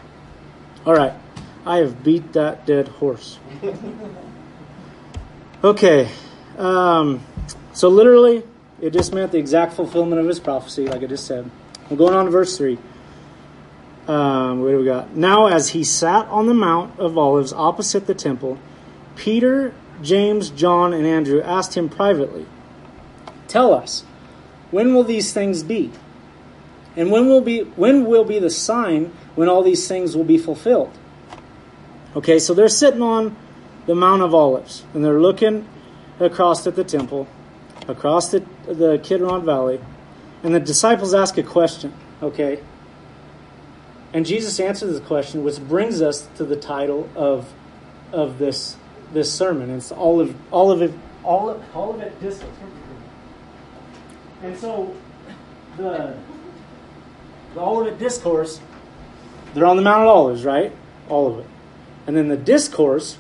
All 0.87 0.95
right. 0.95 1.13
I 1.67 1.79
have 1.79 2.03
beat 2.03 2.33
that 2.33 2.67
dead 2.67 2.89
horse. 2.89 3.39
Okay. 5.63 6.09
Um, 6.57 7.21
so 7.73 7.89
literally, 7.89 8.45
it 8.81 8.91
just 8.91 9.13
meant 9.13 9.33
the 9.33 9.39
exact 9.39 9.75
fulfillment 9.75 10.21
of 10.21 10.27
his 10.27 10.41
prophecy, 10.41 10.87
like 10.87 11.03
I 11.03 11.07
just 11.07 11.27
said. 11.27 11.51
We're 11.91 11.97
going 11.97 12.15
on 12.15 12.27
to 12.27 12.31
verse 12.31 12.57
3. 12.57 12.79
Um, 14.07 14.63
what 14.63 14.71
do 14.71 14.79
we 14.79 14.85
got? 14.85 15.15
Now, 15.15 15.47
as 15.47 15.71
he 15.71 15.85
sat 15.85 16.27
on 16.27 16.47
the 16.47 16.55
Mount 16.55 16.99
of 16.99 17.19
Olives 17.19 17.53
opposite 17.53 18.07
the 18.07 18.15
temple, 18.15 18.59
Peter, 19.17 19.75
James, 20.03 20.51
John, 20.51 20.95
and 20.95 21.07
Andrew 21.07 21.43
asked 21.43 21.77
him 21.77 21.89
privately, 21.89 22.47
Tell 23.49 23.75
us, 23.75 24.05
when 24.71 24.95
will 24.95 25.05
these 25.05 25.33
things 25.33 25.63
be? 25.63 25.91
And 26.97 27.11
when 27.11 27.29
will 27.29 27.41
be 27.41 27.61
when 27.61 28.07
will 28.07 28.25
be 28.25 28.39
the 28.39 28.51
sign 28.51 29.13
when 29.35 29.49
all 29.49 29.63
these 29.63 29.87
things 29.87 30.17
will 30.17 30.25
be 30.25 30.37
fulfilled? 30.37 30.93
Okay, 32.17 32.39
so 32.39 32.55
they're 32.55 32.69
sitting 32.69 33.03
on 33.03 33.37
the 33.87 33.95
Mount 33.95 34.23
of 34.23 34.35
Olives 34.35 34.85
and 34.93 35.05
they're 35.05 35.21
looking 35.21 35.69
across 36.19 36.67
at 36.67 36.75
the 36.75 36.85
temple, 36.85 37.29
across 37.89 38.31
the 38.31 38.45
the 38.67 39.01
Kidron 39.03 39.45
Valley, 39.45 39.81
and 40.43 40.55
the 40.55 40.61
disciples 40.61 41.15
ask 41.15 41.37
a 41.39 41.43
question, 41.43 41.93
okay? 42.23 42.61
And 44.13 44.25
Jesus 44.25 44.59
answers 44.61 44.99
the 44.99 45.05
question, 45.05 45.45
which 45.45 45.61
brings 45.61 46.01
us 46.01 46.29
to 46.37 46.45
the 46.45 46.57
title 46.57 47.09
of 47.15 47.53
of 48.13 48.39
this 48.39 48.77
this 49.13 49.33
sermon. 49.33 49.71
It's 49.71 49.91
all 49.91 50.21
of 50.21 50.35
all 50.51 50.71
of 50.71 50.83
it 50.83 50.93
all 51.25 51.51
of 51.51 51.63
Olivet 51.77 52.21
Discourse. 52.21 52.55
And 54.43 54.57
so 54.57 54.95
the 55.77 56.17
the 57.55 57.61
Olivet 57.61 57.99
Discourse, 57.99 58.61
they're 59.55 59.67
on 59.67 59.77
the 59.77 59.83
Mount 59.83 60.03
of 60.03 60.09
Olives, 60.09 60.45
right? 60.45 60.73
All 61.09 61.27
of 61.27 61.39
it. 61.41 61.47
And 62.07 62.17
then 62.17 62.29
the 62.29 62.37
discourse, 62.37 63.19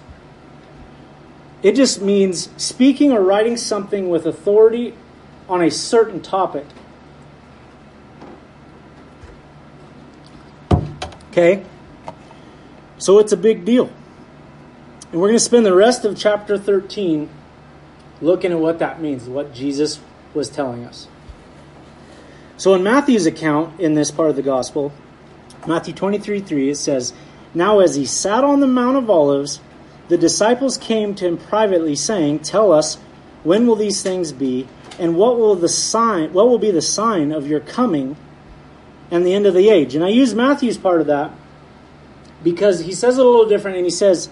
it 1.62 1.74
just 1.74 2.00
means 2.00 2.50
speaking 2.56 3.12
or 3.12 3.20
writing 3.20 3.56
something 3.56 4.08
with 4.08 4.26
authority 4.26 4.94
on 5.48 5.62
a 5.62 5.70
certain 5.70 6.20
topic. 6.20 6.66
Okay? 11.30 11.64
So 12.98 13.18
it's 13.18 13.32
a 13.32 13.36
big 13.36 13.64
deal. 13.64 13.90
And 15.10 15.20
we're 15.20 15.28
going 15.28 15.38
to 15.38 15.44
spend 15.44 15.64
the 15.64 15.74
rest 15.74 16.04
of 16.04 16.16
chapter 16.16 16.58
13 16.58 17.28
looking 18.20 18.52
at 18.52 18.58
what 18.58 18.78
that 18.80 19.00
means, 19.00 19.28
what 19.28 19.54
Jesus 19.54 20.00
was 20.34 20.48
telling 20.48 20.84
us. 20.84 21.08
So 22.56 22.74
in 22.74 22.82
Matthew's 22.82 23.24
account 23.24 23.80
in 23.80 23.94
this 23.94 24.10
part 24.10 24.30
of 24.30 24.36
the 24.36 24.42
gospel, 24.42 24.92
Matthew 25.66 25.94
23 25.94 26.40
3, 26.40 26.70
it 26.70 26.74
says, 26.76 27.12
Now 27.54 27.78
as 27.78 27.94
he 27.94 28.04
sat 28.04 28.42
on 28.44 28.60
the 28.60 28.66
Mount 28.66 28.96
of 28.96 29.08
Olives, 29.08 29.60
the 30.08 30.18
disciples 30.18 30.76
came 30.78 31.14
to 31.16 31.26
him 31.26 31.36
privately, 31.36 31.94
saying, 31.94 32.40
Tell 32.40 32.72
us, 32.72 32.96
when 33.44 33.66
will 33.66 33.76
these 33.76 34.02
things 34.02 34.32
be, 34.32 34.66
and 34.98 35.16
what 35.16 35.38
will 35.38 35.54
the 35.54 35.68
sign 35.68 36.32
what 36.32 36.48
will 36.48 36.58
be 36.58 36.70
the 36.70 36.82
sign 36.82 37.30
of 37.30 37.46
your 37.46 37.60
coming 37.60 38.16
and 39.10 39.24
the 39.24 39.32
end 39.32 39.46
of 39.46 39.54
the 39.54 39.68
age? 39.68 39.94
And 39.94 40.04
I 40.04 40.08
use 40.08 40.34
Matthew's 40.34 40.78
part 40.78 41.00
of 41.00 41.06
that 41.06 41.32
because 42.42 42.80
he 42.80 42.92
says 42.92 43.18
it 43.18 43.24
a 43.24 43.28
little 43.28 43.48
different 43.48 43.76
and 43.76 43.86
he 43.86 43.90
says, 43.90 44.28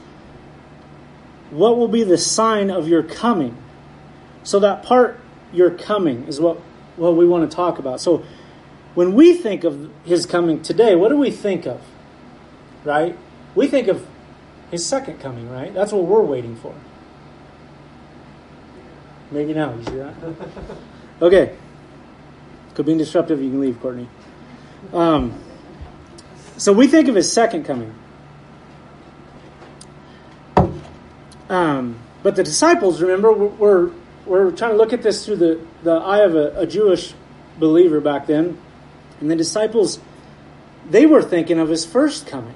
What 1.50 1.76
will 1.76 1.88
be 1.88 2.02
the 2.02 2.18
sign 2.18 2.70
of 2.70 2.88
your 2.88 3.02
coming? 3.02 3.56
So 4.42 4.58
that 4.60 4.82
part, 4.82 5.20
your 5.52 5.70
coming, 5.70 6.24
is 6.24 6.40
what 6.40 6.58
what 6.96 7.14
we 7.14 7.26
want 7.26 7.48
to 7.48 7.54
talk 7.54 7.78
about. 7.78 8.00
So 8.00 8.24
when 8.94 9.14
we 9.14 9.34
think 9.34 9.64
of 9.64 9.90
his 10.04 10.24
coming 10.24 10.62
today, 10.62 10.96
what 10.96 11.10
do 11.10 11.16
we 11.16 11.30
think 11.30 11.66
of? 11.66 11.80
Right? 12.84 13.16
We 13.54 13.68
think 13.68 13.88
of 13.88 14.06
his 14.70 14.84
second 14.84 15.20
coming, 15.20 15.50
right? 15.50 15.72
That's 15.72 15.92
what 15.92 16.04
we're 16.04 16.22
waiting 16.22 16.56
for. 16.56 16.74
Maybe 19.30 19.54
now, 19.54 19.74
you 19.74 19.84
see 19.84 19.96
that? 19.96 20.14
Okay. 21.22 21.56
Could 22.74 22.84
be 22.84 22.94
disruptive. 22.98 23.40
You 23.40 23.48
can 23.48 23.58
leave, 23.58 23.80
Courtney. 23.80 24.06
Um, 24.92 25.32
so 26.58 26.74
we 26.74 26.88
think 26.88 27.08
of 27.08 27.14
his 27.14 27.32
second 27.32 27.64
coming. 27.64 27.94
Um, 31.48 31.98
but 32.22 32.36
the 32.36 32.42
disciples, 32.42 33.00
remember, 33.00 33.32
were 33.32 33.92
we're 34.26 34.50
trying 34.50 34.72
to 34.72 34.76
look 34.76 34.92
at 34.92 35.02
this 35.02 35.24
through 35.24 35.36
the, 35.36 35.60
the 35.84 35.92
eye 35.92 36.18
of 36.18 36.34
a, 36.34 36.60
a 36.60 36.66
Jewish 36.66 37.14
believer 37.58 38.00
back 38.00 38.26
then. 38.26 38.58
And 39.20 39.30
the 39.30 39.36
disciples, 39.36 40.00
they 40.90 41.06
were 41.06 41.22
thinking 41.22 41.58
of 41.58 41.68
his 41.68 41.86
first 41.86 42.26
coming. 42.26 42.54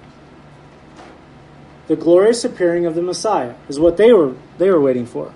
The 1.90 1.96
glorious 1.96 2.44
appearing 2.44 2.86
of 2.86 2.94
the 2.94 3.02
Messiah 3.02 3.56
is 3.68 3.80
what 3.80 3.96
they 3.96 4.12
were 4.12 4.36
they 4.58 4.70
were 4.70 4.80
waiting 4.80 5.06
for. 5.06 5.34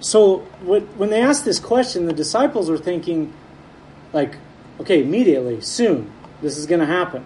So 0.00 0.38
when 0.64 1.10
they 1.10 1.22
asked 1.22 1.44
this 1.44 1.60
question, 1.60 2.06
the 2.06 2.12
disciples 2.12 2.68
were 2.68 2.78
thinking, 2.78 3.32
like, 4.12 4.38
okay, 4.80 5.00
immediately, 5.00 5.60
soon, 5.60 6.10
this 6.42 6.58
is 6.58 6.66
going 6.66 6.80
to 6.80 6.86
happen. 6.86 7.24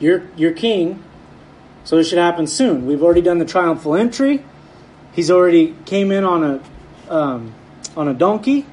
You're, 0.00 0.26
you're 0.34 0.52
king, 0.52 1.04
so 1.84 1.98
it 1.98 2.04
should 2.04 2.16
happen 2.16 2.46
soon. 2.46 2.86
We've 2.86 3.02
already 3.02 3.20
done 3.20 3.36
the 3.36 3.44
triumphal 3.44 3.96
entry. 3.96 4.42
He's 5.12 5.30
already 5.30 5.74
came 5.84 6.10
in 6.10 6.24
on 6.24 6.42
a 6.42 7.14
um, 7.14 7.54
on 7.98 8.08
a 8.08 8.14
donkey. 8.14 8.64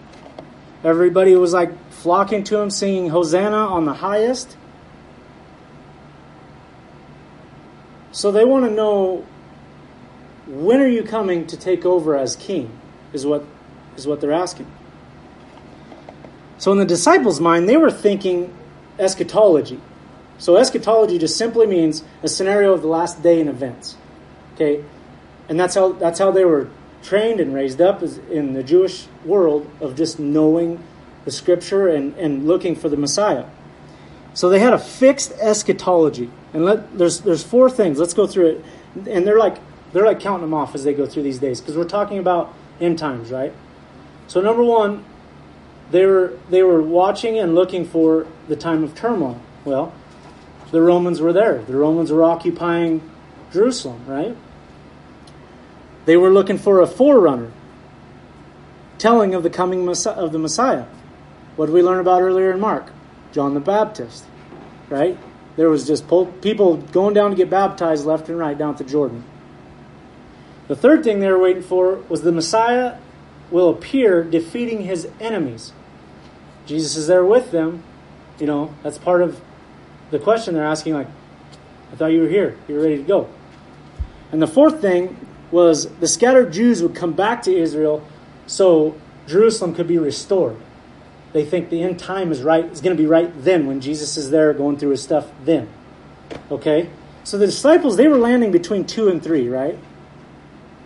Everybody 0.86 1.36
was 1.36 1.51
like 1.51 1.91
flocking 1.91 2.45
to 2.45 2.62
him, 2.62 2.69
singing 2.69 3.10
Hosanna 3.10 3.57
on 3.57 3.84
the 3.84 3.95
highest. 3.95 4.55
So 8.12 8.32
they 8.32 8.45
want 8.45 8.65
to 8.65 8.71
know 8.71 9.26
when 10.47 10.82
are 10.82 10.88
you 10.88 11.04
coming 11.04 11.47
to 11.47 11.58
take 11.58 11.86
over 11.86 12.15
as 12.15 12.36
king? 12.36 12.78
Is 13.13 13.26
what 13.26 13.43
is 13.95 14.08
what 14.08 14.21
they're 14.21 14.32
asking. 14.32 14.71
So 16.58 16.71
in 16.71 16.78
the 16.78 16.86
disciples' 16.86 17.39
mind, 17.39 17.67
they 17.67 17.78
were 17.78 17.91
thinking 17.91 18.54
eschatology. 19.00 19.80
So 20.38 20.58
eschatology 20.58 21.17
just 21.17 21.38
simply 21.38 21.67
means 21.67 22.04
a 22.24 22.28
scenario 22.28 22.74
of 22.74 22.82
the 22.82 22.88
last 22.88 23.21
day 23.21 23.39
in 23.39 23.47
events. 23.47 23.97
Okay, 24.54 24.84
and 25.50 25.60
that's 25.60 25.76
how 25.76 25.93
that's 25.93 26.19
how 26.19 26.32
they 26.32 26.45
were 26.45 26.69
trained 27.04 27.39
and 27.39 27.54
raised 27.54 27.82
up 27.82 28.04
is 28.04 28.17
in 28.30 28.54
the 28.54 28.63
Jewish 28.63 29.08
world 29.26 29.69
of 29.80 29.95
just 29.95 30.19
knowing 30.19 30.84
the 31.26 31.32
scripture 31.32 31.88
and, 31.88 32.15
and 32.15 32.47
looking 32.47 32.76
for 32.76 32.89
the 32.89 32.97
Messiah. 32.97 33.45
So 34.33 34.49
they 34.49 34.59
had 34.59 34.73
a 34.73 34.79
fixed 34.79 35.33
eschatology. 35.33 36.29
And 36.53 36.65
let, 36.65 36.97
there's 36.97 37.21
there's 37.21 37.43
four 37.43 37.69
things. 37.69 37.99
Let's 37.99 38.13
go 38.13 38.27
through 38.27 38.47
it. 38.47 38.65
And 39.09 39.25
they're 39.25 39.39
like 39.39 39.57
they're 39.93 40.05
like 40.05 40.19
counting 40.19 40.41
them 40.41 40.53
off 40.53 40.75
as 40.75 40.83
they 40.83 40.93
go 40.93 41.05
through 41.05 41.23
these 41.23 41.39
days 41.39 41.59
because 41.59 41.77
we're 41.77 41.83
talking 41.83 42.17
about 42.17 42.53
end 42.79 42.97
times, 42.97 43.31
right? 43.31 43.53
So 44.27 44.41
number 44.41 44.63
one, 44.63 45.03
they 45.91 46.05
were 46.05 46.37
they 46.49 46.63
were 46.63 46.81
watching 46.81 47.37
and 47.37 47.55
looking 47.55 47.85
for 47.85 48.27
the 48.47 48.55
time 48.55 48.83
of 48.83 48.95
turmoil. 48.95 49.41
Well, 49.65 49.93
the 50.71 50.81
Romans 50.81 51.19
were 51.21 51.33
there. 51.33 51.61
The 51.61 51.75
Romans 51.75 52.11
were 52.11 52.23
occupying 52.23 53.01
Jerusalem, 53.51 54.05
right? 54.07 54.35
They 56.05 56.17
were 56.17 56.31
looking 56.31 56.57
for 56.57 56.81
a 56.81 56.87
forerunner, 56.87 57.51
telling 58.97 59.33
of 59.35 59.43
the 59.43 59.49
coming 59.49 59.87
of 59.87 60.31
the 60.31 60.39
Messiah. 60.39 60.85
What 61.55 61.67
did 61.67 61.73
we 61.73 61.83
learn 61.83 61.99
about 61.99 62.21
earlier 62.21 62.51
in 62.51 62.59
Mark? 62.59 62.91
John 63.31 63.53
the 63.53 63.59
Baptist, 63.59 64.25
right? 64.89 65.17
There 65.55 65.69
was 65.69 65.85
just 65.85 66.07
people 66.41 66.77
going 66.77 67.13
down 67.13 67.31
to 67.31 67.35
get 67.35 67.49
baptized 67.49 68.05
left 68.05 68.29
and 68.29 68.37
right 68.37 68.57
down 68.57 68.75
to 68.77 68.83
Jordan. 68.83 69.23
The 70.67 70.75
third 70.75 71.03
thing 71.03 71.19
they 71.19 71.27
were 71.27 71.39
waiting 71.39 71.63
for 71.63 71.95
was 72.07 72.21
the 72.21 72.31
Messiah 72.31 72.97
will 73.49 73.69
appear 73.69 74.23
defeating 74.23 74.83
his 74.83 75.07
enemies. 75.19 75.73
Jesus 76.65 76.95
is 76.95 77.07
there 77.07 77.25
with 77.25 77.51
them. 77.51 77.83
You 78.39 78.47
know, 78.47 78.73
that's 78.81 78.97
part 78.97 79.21
of 79.21 79.41
the 80.09 80.19
question 80.19 80.53
they're 80.53 80.63
asking, 80.65 80.93
like, 80.93 81.07
I 81.91 81.95
thought 81.95 82.07
you 82.07 82.21
were 82.21 82.29
here. 82.29 82.57
You're 82.67 82.81
ready 82.81 82.97
to 82.97 83.03
go. 83.03 83.29
And 84.31 84.41
the 84.41 84.47
fourth 84.47 84.79
thing 84.79 85.17
was 85.51 85.87
the 85.97 86.07
scattered 86.07 86.53
Jews 86.53 86.81
would 86.81 86.95
come 86.95 87.11
back 87.11 87.41
to 87.43 87.53
Israel 87.53 88.01
so 88.47 88.95
Jerusalem 89.27 89.75
could 89.75 89.87
be 89.87 89.97
restored. 89.97 90.55
They 91.33 91.45
think 91.45 91.69
the 91.69 91.81
end 91.81 91.99
time 91.99 92.31
is 92.31 92.41
right 92.41 92.65
is 92.65 92.81
going 92.81 92.95
to 92.95 93.01
be 93.01 93.07
right 93.07 93.31
then 93.43 93.67
when 93.67 93.81
Jesus 93.81 94.17
is 94.17 94.29
there 94.29 94.53
going 94.53 94.77
through 94.77 94.89
his 94.89 95.01
stuff 95.01 95.29
then. 95.43 95.69
Okay? 96.49 96.89
So 97.23 97.37
the 97.37 97.45
disciples 97.45 97.97
they 97.97 98.07
were 98.07 98.17
landing 98.17 98.51
between 98.51 98.85
2 98.85 99.07
and 99.07 99.23
3, 99.23 99.47
right? 99.47 99.77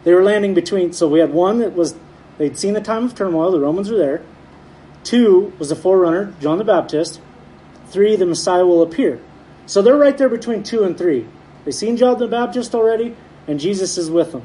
They 0.03 0.13
were 0.13 0.23
landing 0.23 0.53
between 0.53 0.93
so 0.93 1.07
we 1.07 1.19
had 1.19 1.33
one 1.33 1.59
that 1.59 1.73
was 1.73 1.95
they'd 2.37 2.57
seen 2.57 2.73
the 2.73 2.81
time 2.81 3.05
of 3.05 3.15
turmoil, 3.15 3.51
the 3.51 3.59
Romans 3.59 3.89
were 3.89 3.97
there. 3.97 4.21
Two 5.03 5.53
was 5.59 5.69
the 5.69 5.75
forerunner, 5.75 6.33
John 6.39 6.57
the 6.57 6.63
Baptist. 6.63 7.21
Three, 7.87 8.15
the 8.15 8.25
Messiah 8.25 8.65
will 8.65 8.81
appear. 8.81 9.19
So 9.67 9.81
they're 9.81 9.95
right 9.95 10.17
there 10.17 10.29
between 10.29 10.63
2 10.63 10.83
and 10.83 10.97
3. 10.97 11.27
They've 11.63 11.73
seen 11.73 11.97
John 11.97 12.19
the 12.19 12.27
Baptist 12.27 12.75
already, 12.75 13.15
and 13.47 13.59
Jesus 13.59 13.97
is 13.97 14.09
with 14.09 14.31
them. 14.31 14.43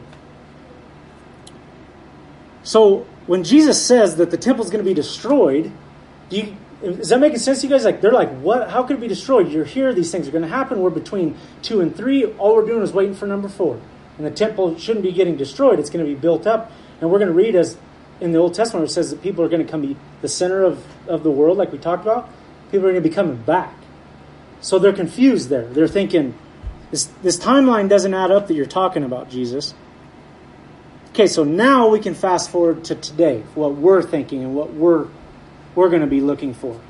So 2.62 3.06
when 3.26 3.44
Jesus 3.44 3.84
says 3.84 4.16
that 4.16 4.30
the 4.30 4.36
temple 4.36 4.64
is 4.64 4.70
going 4.70 4.84
to 4.84 4.88
be 4.88 4.94
destroyed, 4.94 5.72
do 6.30 6.38
you 6.38 6.56
is 6.82 7.10
that 7.10 7.20
making 7.20 7.38
sense 7.38 7.60
to 7.60 7.66
you 7.66 7.72
guys? 7.72 7.84
Like 7.84 8.00
they're 8.00 8.12
like, 8.12 8.30
what? 8.40 8.70
How 8.70 8.82
could 8.82 8.96
it 8.96 9.00
be 9.00 9.08
destroyed? 9.08 9.52
You're 9.52 9.66
here. 9.66 9.92
These 9.92 10.10
things 10.10 10.26
are 10.26 10.30
going 10.30 10.42
to 10.42 10.48
happen. 10.48 10.80
We're 10.80 10.90
between 10.90 11.36
two 11.62 11.80
and 11.82 11.94
three. 11.94 12.24
All 12.24 12.56
we're 12.56 12.66
doing 12.66 12.82
is 12.82 12.92
waiting 12.92 13.14
for 13.14 13.26
number 13.26 13.48
four. 13.48 13.78
And 14.16 14.26
the 14.26 14.30
temple 14.30 14.78
shouldn't 14.78 15.04
be 15.04 15.12
getting 15.12 15.36
destroyed. 15.36 15.78
It's 15.78 15.90
going 15.90 16.04
to 16.04 16.10
be 16.10 16.18
built 16.18 16.46
up. 16.46 16.72
And 17.00 17.10
we're 17.10 17.18
going 17.18 17.28
to 17.28 17.34
read 17.34 17.54
as 17.54 17.76
in 18.20 18.32
the 18.32 18.38
Old 18.38 18.54
Testament 18.54 18.88
it 18.88 18.92
says 18.92 19.10
that 19.10 19.22
people 19.22 19.44
are 19.44 19.48
going 19.48 19.64
to 19.64 19.70
come 19.70 19.82
be 19.82 19.96
the 20.22 20.28
center 20.28 20.62
of, 20.62 20.84
of 21.06 21.22
the 21.22 21.30
world, 21.30 21.58
like 21.58 21.72
we 21.72 21.78
talked 21.78 22.02
about. 22.02 22.30
People 22.70 22.86
are 22.86 22.92
going 22.92 23.02
to 23.02 23.08
be 23.08 23.14
coming 23.14 23.36
back. 23.36 23.74
So 24.60 24.78
they're 24.78 24.92
confused 24.92 25.48
there. 25.48 25.66
They're 25.66 25.88
thinking, 25.88 26.34
this, 26.90 27.06
this 27.22 27.38
timeline 27.38 27.88
doesn't 27.88 28.12
add 28.12 28.30
up 28.30 28.48
that 28.48 28.54
you're 28.54 28.66
talking 28.66 29.04
about, 29.04 29.30
Jesus. 29.30 29.74
Okay, 31.10 31.26
so 31.26 31.44
now 31.44 31.88
we 31.88 31.98
can 31.98 32.14
fast 32.14 32.50
forward 32.50 32.84
to 32.84 32.94
today, 32.94 33.42
what 33.54 33.74
we're 33.74 34.02
thinking 34.02 34.44
and 34.44 34.54
what 34.54 34.72
we're 34.72 35.08
we're 35.74 35.88
going 35.88 36.02
to 36.02 36.06
be 36.06 36.20
looking 36.20 36.54
for. 36.54 36.80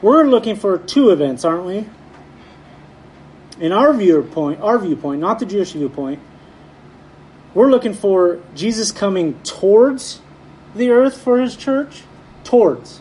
We're 0.00 0.24
looking 0.24 0.56
for 0.56 0.78
two 0.78 1.10
events, 1.10 1.44
aren't 1.44 1.64
we? 1.64 1.88
In 3.60 3.72
our 3.72 3.92
viewpoint, 3.92 4.60
our 4.60 4.78
viewpoint, 4.78 5.20
not 5.20 5.40
the 5.40 5.46
Jewish 5.46 5.72
viewpoint, 5.72 6.20
we're 7.54 7.70
looking 7.70 7.94
for 7.94 8.40
Jesus 8.54 8.92
coming 8.92 9.40
towards 9.42 10.20
the 10.74 10.90
earth 10.90 11.20
for 11.20 11.40
his 11.40 11.56
church. 11.56 12.02
Towards. 12.44 13.00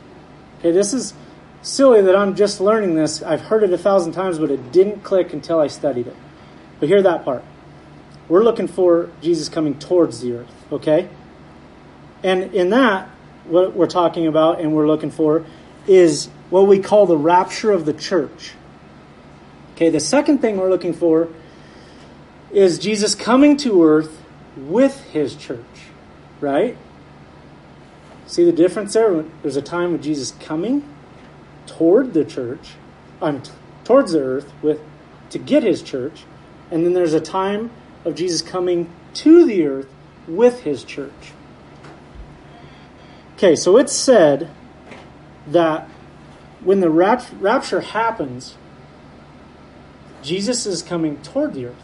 Okay, 0.60 0.72
this 0.72 0.94
is 0.94 1.14
silly 1.62 2.02
that 2.02 2.16
I'm 2.16 2.36
just 2.36 2.60
learning 2.60 2.96
this. 2.96 3.22
I've 3.22 3.42
heard 3.42 3.64
it 3.64 3.72
a 3.72 3.78
thousand 3.78 4.14
times, 4.14 4.40
but 4.40 4.50
it 4.50 4.72
didn't 4.72 5.04
click 5.04 5.34
until 5.34 5.60
I 5.60 5.68
studied 5.68 6.08
it. 6.08 6.16
But 6.80 6.90
hear 6.90 7.04
that 7.04 7.24
part. 7.24 7.44
We're 8.28 8.44
looking 8.44 8.68
for 8.68 9.12
Jesus 9.22 9.48
coming 9.48 9.78
towards 9.78 10.22
the 10.22 10.34
earth, 10.38 10.52
okay? 10.72 11.10
And 12.24 12.56
in 12.56 12.72
that, 12.72 13.10
what 13.48 13.76
we're 13.76 13.88
talking 13.88 14.28
about 14.28 14.60
and 14.60 14.74
we're 14.74 14.88
looking 14.88 15.12
for 15.12 15.46
is 15.88 16.28
what 16.50 16.68
we 16.68 16.80
call 16.80 17.06
the 17.06 17.18
rapture 17.18 17.72
of 17.72 17.86
the 17.86 17.94
church. 17.94 18.54
Okay, 19.76 19.90
the 19.90 20.00
second 20.00 20.40
thing 20.40 20.58
we're 20.58 20.70
looking 20.70 20.94
for 20.94 21.30
is 22.52 22.80
Jesus 22.80 23.16
coming 23.16 23.58
to 23.58 23.84
earth 23.84 24.24
with 24.56 25.00
his 25.12 25.36
church, 25.36 25.66
right? 26.42 26.78
See 28.26 28.44
the 28.44 28.52
difference 28.52 28.94
there? 28.94 29.24
There's 29.42 29.56
a 29.56 29.62
time 29.62 29.94
of 29.94 30.02
Jesus 30.02 30.32
coming 30.40 30.84
toward 31.66 32.14
the 32.14 32.26
church, 32.26 32.74
um, 33.22 33.44
towards 33.84 34.14
the 34.14 34.22
earth 34.22 34.52
with 34.62 34.82
to 35.30 35.40
get 35.40 35.64
his 35.64 35.82
church, 35.82 36.24
and 36.72 36.86
then 36.86 36.94
there's 36.94 37.14
a 37.14 37.22
time 37.22 37.70
of 38.06 38.16
Jesus 38.16 38.42
coming 38.42 38.90
to 39.14 39.46
the 39.46 39.66
earth 39.66 39.88
with 40.28 40.62
his 40.62 40.84
church. 40.84 41.34
Okay, 43.38 43.56
so 43.56 43.78
it's 43.78 43.94
said 43.94 44.50
that 45.46 45.88
when 46.64 46.80
the 46.80 46.90
rapture 46.90 47.82
happens, 47.82 48.58
Jesus 50.24 50.66
is 50.66 50.82
coming 50.82 51.22
toward 51.22 51.54
the 51.54 51.68
earth, 51.68 51.84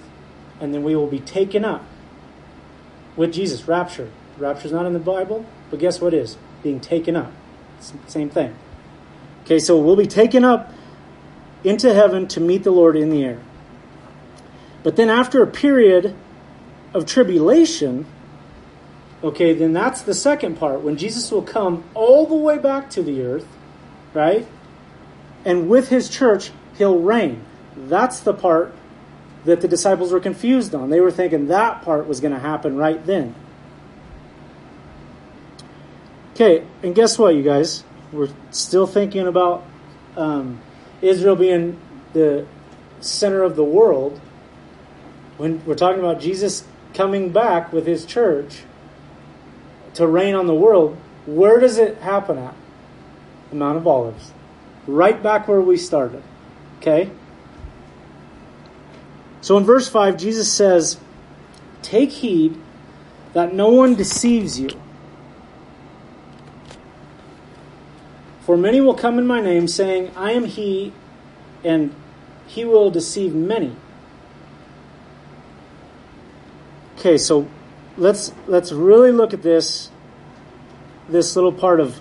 and 0.60 0.74
then 0.74 0.82
we 0.82 0.96
will 0.96 1.06
be 1.06 1.20
taken 1.20 1.64
up 1.64 1.86
with 3.16 3.32
Jesus. 3.32 3.68
Rapture. 3.68 4.10
Rapture 4.40 4.66
is 4.66 4.72
not 4.72 4.88
in 4.88 4.94
the 4.94 5.00
Bible, 5.00 5.46
but 5.70 5.80
guess 5.80 6.02
what 6.02 6.12
is? 6.12 6.38
Being 6.64 6.80
taken 6.80 7.16
up. 7.16 7.32
Same 8.08 8.32
thing. 8.32 8.56
Okay, 9.44 9.60
so 9.60 9.78
we'll 9.78 9.96
be 9.96 10.08
taken 10.08 10.44
up 10.44 10.74
into 11.64 11.94
heaven 11.94 12.28
to 12.30 12.40
meet 12.40 12.64
the 12.64 12.72
Lord 12.72 12.96
in 12.96 13.12
the 13.12 13.24
air. 13.24 13.40
But 14.82 14.96
then 14.96 15.12
after 15.12 15.44
a 15.44 15.48
period 15.48 16.16
of 16.96 17.06
tribulation, 17.06 18.08
Okay, 19.24 19.54
then 19.54 19.72
that's 19.72 20.02
the 20.02 20.14
second 20.14 20.58
part. 20.58 20.82
When 20.82 20.98
Jesus 20.98 21.32
will 21.32 21.44
come 21.44 21.86
all 21.94 22.26
the 22.26 22.36
way 22.36 22.58
back 22.58 22.90
to 22.92 23.02
the 23.02 23.24
earth, 23.24 23.48
right? 24.14 24.46
And 25.46 25.70
with 25.70 25.88
his 25.88 26.10
church, 26.10 26.52
he'll 26.78 27.00
reign. 27.00 27.44
That's 27.78 28.20
the 28.20 28.34
part 28.34 28.76
that 29.46 29.62
the 29.62 29.68
disciples 29.68 30.12
were 30.12 30.20
confused 30.20 30.76
on. 30.76 30.90
They 30.90 31.00
were 31.00 31.12
thinking 31.12 31.48
that 31.48 31.84
part 31.84 32.08
was 32.08 32.20
going 32.20 32.34
to 32.34 32.40
happen 32.40 32.76
right 32.76 33.04
then. 33.06 33.34
Okay, 36.34 36.66
and 36.82 36.94
guess 36.94 37.18
what, 37.18 37.36
you 37.36 37.44
guys? 37.44 37.84
We're 38.12 38.30
still 38.52 38.88
thinking 38.88 39.28
about 39.28 39.66
um, 40.18 40.60
Israel 41.02 41.36
being 41.36 41.80
the 42.14 42.46
center 43.00 43.44
of 43.44 43.56
the 43.56 43.64
world. 43.64 44.20
When 45.38 45.64
we're 45.66 45.76
talking 45.76 46.00
about 46.00 46.20
Jesus 46.20 46.66
coming 46.94 47.32
back 47.32 47.72
with 47.72 47.86
his 47.86 48.06
church, 48.06 48.64
to 49.96 50.08
reign 50.08 50.36
on 50.36 50.48
the 50.48 50.56
world, 50.56 50.98
where 51.26 51.60
does 51.60 51.78
it 51.78 51.98
happen 51.98 52.38
at? 52.38 52.56
The 53.50 53.56
Mount 53.56 53.78
of 53.78 53.88
Olives. 53.88 54.32
Right 54.88 55.22
back 55.22 55.48
where 55.48 55.62
we 55.62 55.78
started. 55.78 56.24
Okay? 56.80 57.10
So 59.42 59.58
in 59.58 59.64
verse 59.64 59.88
5, 59.90 60.18
Jesus 60.18 60.52
says, 60.52 61.00
Take 61.82 62.12
heed 62.12 62.58
that 63.34 63.54
no 63.54 63.70
one 63.70 63.96
deceives 63.96 64.60
you. 64.60 64.70
For 68.42 68.58
many 68.58 68.82
will 68.82 68.94
come 68.94 69.18
in 69.18 69.26
my 69.26 69.40
name, 69.40 69.68
saying, 69.68 70.12
I 70.16 70.32
am 70.32 70.46
he, 70.46 70.92
and 71.64 71.96
he 72.46 72.66
will 72.66 72.92
deceive 72.92 73.34
many. 73.34 73.76
Okay, 76.98 77.18
so 77.18 77.48
let's 77.98 78.32
let's 78.48 78.72
really 78.72 79.12
look 79.12 79.34
at 79.34 79.42
this 79.42 79.90
this 81.10 81.36
little 81.36 81.52
part 81.52 81.80
of 81.80 82.00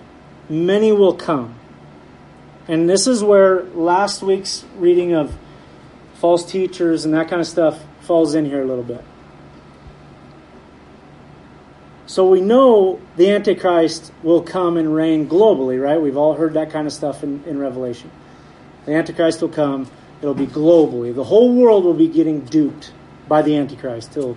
many 0.48 0.92
will 0.92 1.14
come. 1.14 1.54
And 2.68 2.88
this 2.88 3.06
is 3.06 3.22
where 3.22 3.64
last 3.64 4.22
week's 4.22 4.64
reading 4.76 5.12
of 5.12 5.36
false 6.14 6.48
teachers 6.48 7.04
and 7.04 7.12
that 7.14 7.28
kind 7.28 7.40
of 7.40 7.46
stuff 7.46 7.82
falls 8.00 8.34
in 8.34 8.44
here 8.44 8.62
a 8.62 8.64
little 8.64 8.84
bit. 8.84 9.04
So 12.06 12.28
we 12.28 12.40
know 12.40 13.00
the 13.16 13.30
Antichrist 13.30 14.12
will 14.22 14.42
come 14.42 14.76
and 14.76 14.94
reign 14.94 15.28
globally, 15.28 15.82
right? 15.82 16.00
We've 16.00 16.16
all 16.16 16.34
heard 16.34 16.54
that 16.54 16.70
kind 16.70 16.86
of 16.86 16.92
stuff 16.92 17.24
in, 17.24 17.42
in 17.44 17.58
Revelation. 17.58 18.10
The 18.84 18.92
Antichrist 18.92 19.40
will 19.40 19.48
come, 19.48 19.88
it'll 20.20 20.34
be 20.34 20.46
globally. 20.46 21.14
The 21.14 21.24
whole 21.24 21.54
world 21.54 21.84
will 21.84 21.94
be 21.94 22.08
getting 22.08 22.40
duped 22.40 22.92
by 23.28 23.42
the 23.42 23.56
Antichrist. 23.56 24.14
He'll 24.14 24.36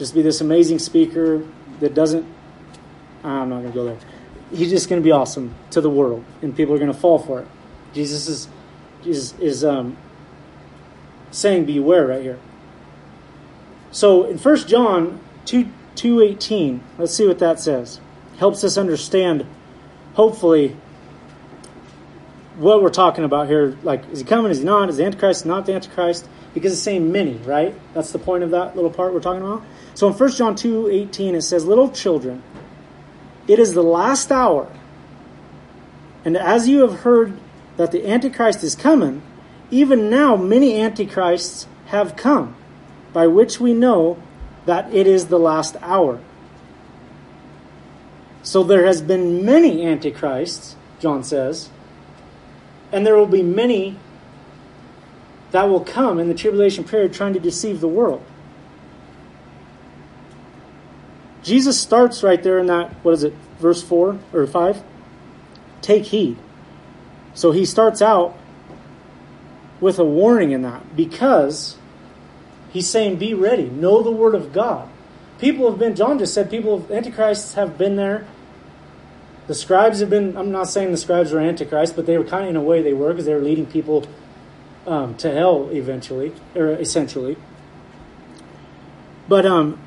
just 0.00 0.14
be 0.14 0.22
this 0.22 0.40
amazing 0.40 0.78
speaker 0.78 1.46
that 1.80 1.92
doesn't. 1.92 2.26
I'm 3.22 3.50
not 3.50 3.60
going 3.60 3.72
to 3.72 3.74
go 3.74 3.84
there. 3.84 3.98
He's 4.50 4.70
just 4.70 4.88
going 4.88 5.00
to 5.00 5.04
be 5.04 5.12
awesome 5.12 5.54
to 5.72 5.82
the 5.82 5.90
world, 5.90 6.24
and 6.40 6.56
people 6.56 6.74
are 6.74 6.78
going 6.78 6.90
to 6.90 6.98
fall 6.98 7.18
for 7.18 7.40
it. 7.40 7.46
Jesus 7.92 8.26
is 8.26 8.48
is 9.04 9.34
is 9.38 9.62
um, 9.62 9.98
saying, 11.30 11.66
"Beware!" 11.66 12.06
right 12.06 12.22
here. 12.22 12.38
So 13.92 14.24
in 14.24 14.38
1 14.38 14.56
John 14.66 15.20
two 15.44 15.68
two 15.94 16.22
eighteen, 16.22 16.82
let's 16.96 17.14
see 17.14 17.28
what 17.28 17.38
that 17.40 17.60
says. 17.60 18.00
Helps 18.38 18.64
us 18.64 18.78
understand, 18.78 19.44
hopefully, 20.14 20.78
what 22.56 22.82
we're 22.82 22.88
talking 22.88 23.24
about 23.24 23.48
here. 23.48 23.76
Like, 23.82 24.08
is 24.08 24.20
he 24.20 24.24
coming? 24.24 24.50
Is 24.50 24.60
he 24.60 24.64
not? 24.64 24.88
Is 24.88 24.96
the 24.96 25.04
Antichrist 25.04 25.44
not 25.44 25.66
the 25.66 25.74
Antichrist? 25.74 26.26
Because 26.54 26.72
it's 26.72 26.80
saying 26.80 27.12
many, 27.12 27.34
right? 27.44 27.74
That's 27.92 28.12
the 28.12 28.18
point 28.18 28.44
of 28.44 28.52
that 28.52 28.76
little 28.76 28.90
part 28.90 29.12
we're 29.12 29.20
talking 29.20 29.42
about. 29.42 29.62
So 30.00 30.08
in 30.08 30.14
1 30.14 30.30
John 30.30 30.56
2 30.56 30.88
18, 30.88 31.34
it 31.34 31.42
says, 31.42 31.66
Little 31.66 31.90
children, 31.90 32.42
it 33.46 33.58
is 33.58 33.74
the 33.74 33.82
last 33.82 34.32
hour. 34.32 34.74
And 36.24 36.38
as 36.38 36.66
you 36.66 36.80
have 36.88 37.00
heard 37.00 37.36
that 37.76 37.92
the 37.92 38.08
Antichrist 38.08 38.64
is 38.64 38.74
coming, 38.74 39.20
even 39.70 40.08
now 40.08 40.36
many 40.36 40.80
Antichrists 40.80 41.66
have 41.88 42.16
come, 42.16 42.56
by 43.12 43.26
which 43.26 43.60
we 43.60 43.74
know 43.74 44.16
that 44.64 44.90
it 44.90 45.06
is 45.06 45.26
the 45.26 45.38
last 45.38 45.76
hour. 45.82 46.18
So 48.42 48.62
there 48.62 48.86
has 48.86 49.02
been 49.02 49.44
many 49.44 49.84
Antichrists, 49.84 50.76
John 50.98 51.22
says, 51.22 51.68
and 52.90 53.06
there 53.06 53.16
will 53.16 53.26
be 53.26 53.42
many 53.42 53.98
that 55.50 55.64
will 55.64 55.84
come 55.84 56.18
in 56.18 56.28
the 56.28 56.34
tribulation 56.34 56.84
period 56.84 57.12
trying 57.12 57.34
to 57.34 57.40
deceive 57.40 57.82
the 57.82 57.88
world. 57.88 58.24
Jesus 61.50 61.80
starts 61.80 62.22
right 62.22 62.40
there 62.40 62.60
in 62.60 62.66
that, 62.66 62.92
what 63.02 63.12
is 63.12 63.24
it, 63.24 63.34
verse 63.58 63.82
4 63.82 64.20
or 64.32 64.46
5? 64.46 64.84
Take 65.82 66.04
heed. 66.04 66.36
So 67.34 67.50
he 67.50 67.64
starts 67.64 68.00
out 68.00 68.38
with 69.80 69.98
a 69.98 70.04
warning 70.04 70.52
in 70.52 70.62
that 70.62 70.94
because 70.94 71.76
he's 72.72 72.88
saying, 72.88 73.16
be 73.16 73.34
ready, 73.34 73.64
know 73.68 74.00
the 74.00 74.12
word 74.12 74.36
of 74.36 74.52
God. 74.52 74.88
People 75.40 75.68
have 75.68 75.76
been, 75.76 75.96
John 75.96 76.20
just 76.20 76.34
said, 76.34 76.50
people 76.50 76.74
of 76.74 76.92
Antichrists 76.92 77.54
have 77.54 77.76
been 77.76 77.96
there. 77.96 78.28
The 79.48 79.54
scribes 79.56 79.98
have 79.98 80.10
been, 80.10 80.36
I'm 80.36 80.52
not 80.52 80.68
saying 80.68 80.92
the 80.92 80.98
scribes 80.98 81.32
were 81.32 81.40
Antichrist, 81.40 81.96
but 81.96 82.06
they 82.06 82.16
were 82.16 82.22
kind 82.22 82.44
of, 82.44 82.50
in 82.50 82.54
a 82.54 82.62
way, 82.62 82.80
they 82.80 82.92
were 82.92 83.08
because 83.08 83.24
they 83.24 83.34
were 83.34 83.40
leading 83.40 83.66
people 83.66 84.06
um, 84.86 85.16
to 85.16 85.32
hell 85.32 85.68
eventually, 85.72 86.32
or 86.54 86.68
essentially. 86.68 87.36
But 89.26 89.46
um, 89.46 89.80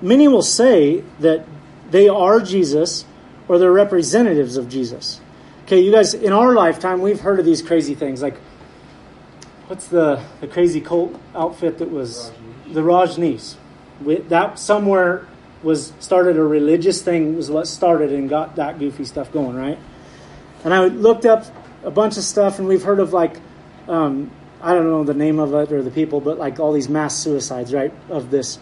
many 0.00 0.28
will 0.28 0.42
say 0.42 1.02
that 1.20 1.44
they 1.90 2.08
are 2.08 2.40
Jesus 2.40 3.04
or 3.48 3.58
they're 3.58 3.72
representatives 3.72 4.56
of 4.56 4.68
Jesus. 4.68 5.20
Okay, 5.64 5.80
you 5.80 5.92
guys, 5.92 6.14
in 6.14 6.32
our 6.32 6.54
lifetime, 6.54 7.00
we've 7.00 7.20
heard 7.20 7.38
of 7.38 7.44
these 7.44 7.62
crazy 7.62 7.94
things. 7.94 8.22
Like, 8.22 8.36
what's 9.66 9.86
the, 9.88 10.22
the 10.40 10.46
crazy 10.46 10.80
cult 10.80 11.20
outfit 11.34 11.78
that 11.78 11.90
was 11.90 12.32
the 12.66 12.80
Rajneesh? 12.80 13.54
That 14.28 14.58
somewhere 14.58 15.26
was 15.62 15.92
started 16.00 16.36
a 16.36 16.42
religious 16.42 17.02
thing 17.02 17.36
was 17.36 17.50
what 17.50 17.66
started 17.68 18.12
and 18.12 18.28
got 18.28 18.56
that 18.56 18.78
goofy 18.78 19.04
stuff 19.04 19.30
going, 19.32 19.56
right? 19.56 19.78
And 20.64 20.72
I 20.72 20.86
looked 20.86 21.26
up 21.26 21.44
a 21.84 21.90
bunch 21.90 22.16
of 22.16 22.24
stuff, 22.24 22.58
and 22.58 22.66
we've 22.66 22.82
heard 22.82 22.98
of 22.98 23.12
like 23.12 23.36
um, 23.88 24.30
I 24.62 24.74
don't 24.74 24.84
know 24.84 25.04
the 25.04 25.14
name 25.14 25.38
of 25.38 25.54
it 25.54 25.72
or 25.72 25.82
the 25.82 25.90
people, 25.90 26.20
but 26.20 26.38
like 26.38 26.60
all 26.60 26.72
these 26.72 26.88
mass 26.88 27.16
suicides, 27.16 27.72
right? 27.72 27.92
Of 28.08 28.30
this 28.30 28.58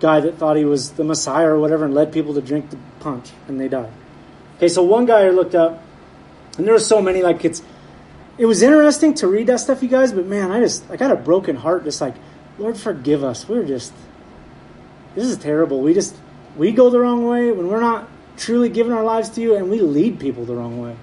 guy 0.00 0.20
that 0.20 0.36
thought 0.38 0.56
he 0.56 0.64
was 0.64 0.92
the 0.92 1.04
Messiah 1.04 1.48
or 1.48 1.60
whatever 1.60 1.84
and 1.84 1.94
led 1.94 2.12
people 2.12 2.34
to 2.34 2.40
drink 2.40 2.70
the 2.70 2.78
punch 3.00 3.30
and 3.46 3.60
they 3.60 3.68
died. 3.68 3.92
Okay, 4.56 4.68
so 4.68 4.82
one 4.82 5.06
guy 5.06 5.26
I 5.26 5.30
looked 5.30 5.54
up, 5.54 5.82
and 6.58 6.66
there 6.66 6.74
were 6.74 6.80
so 6.80 7.00
many, 7.00 7.22
like 7.22 7.44
it's 7.44 7.62
it 8.36 8.46
was 8.46 8.62
interesting 8.62 9.14
to 9.14 9.26
read 9.26 9.46
that 9.48 9.60
stuff, 9.60 9.82
you 9.82 9.88
guys, 9.88 10.12
but 10.12 10.26
man, 10.26 10.50
I 10.50 10.60
just 10.60 10.90
I 10.90 10.96
got 10.96 11.10
a 11.10 11.16
broken 11.16 11.56
heart, 11.56 11.84
just 11.84 12.00
like, 12.00 12.14
Lord 12.58 12.76
forgive 12.76 13.22
us. 13.22 13.48
We're 13.48 13.64
just 13.64 13.92
this 15.14 15.26
is 15.26 15.36
terrible. 15.38 15.80
We 15.80 15.94
just 15.94 16.16
we 16.56 16.72
go 16.72 16.90
the 16.90 17.00
wrong 17.00 17.26
way 17.26 17.50
when 17.52 17.68
we're 17.68 17.80
not 17.80 18.08
truly 18.36 18.68
giving 18.68 18.92
our 18.92 19.04
lives 19.04 19.28
to 19.30 19.40
you 19.40 19.56
and 19.56 19.70
we 19.70 19.80
lead 19.80 20.18
people 20.18 20.44
the 20.44 20.54
wrong 20.54 20.80
way. 20.80 20.96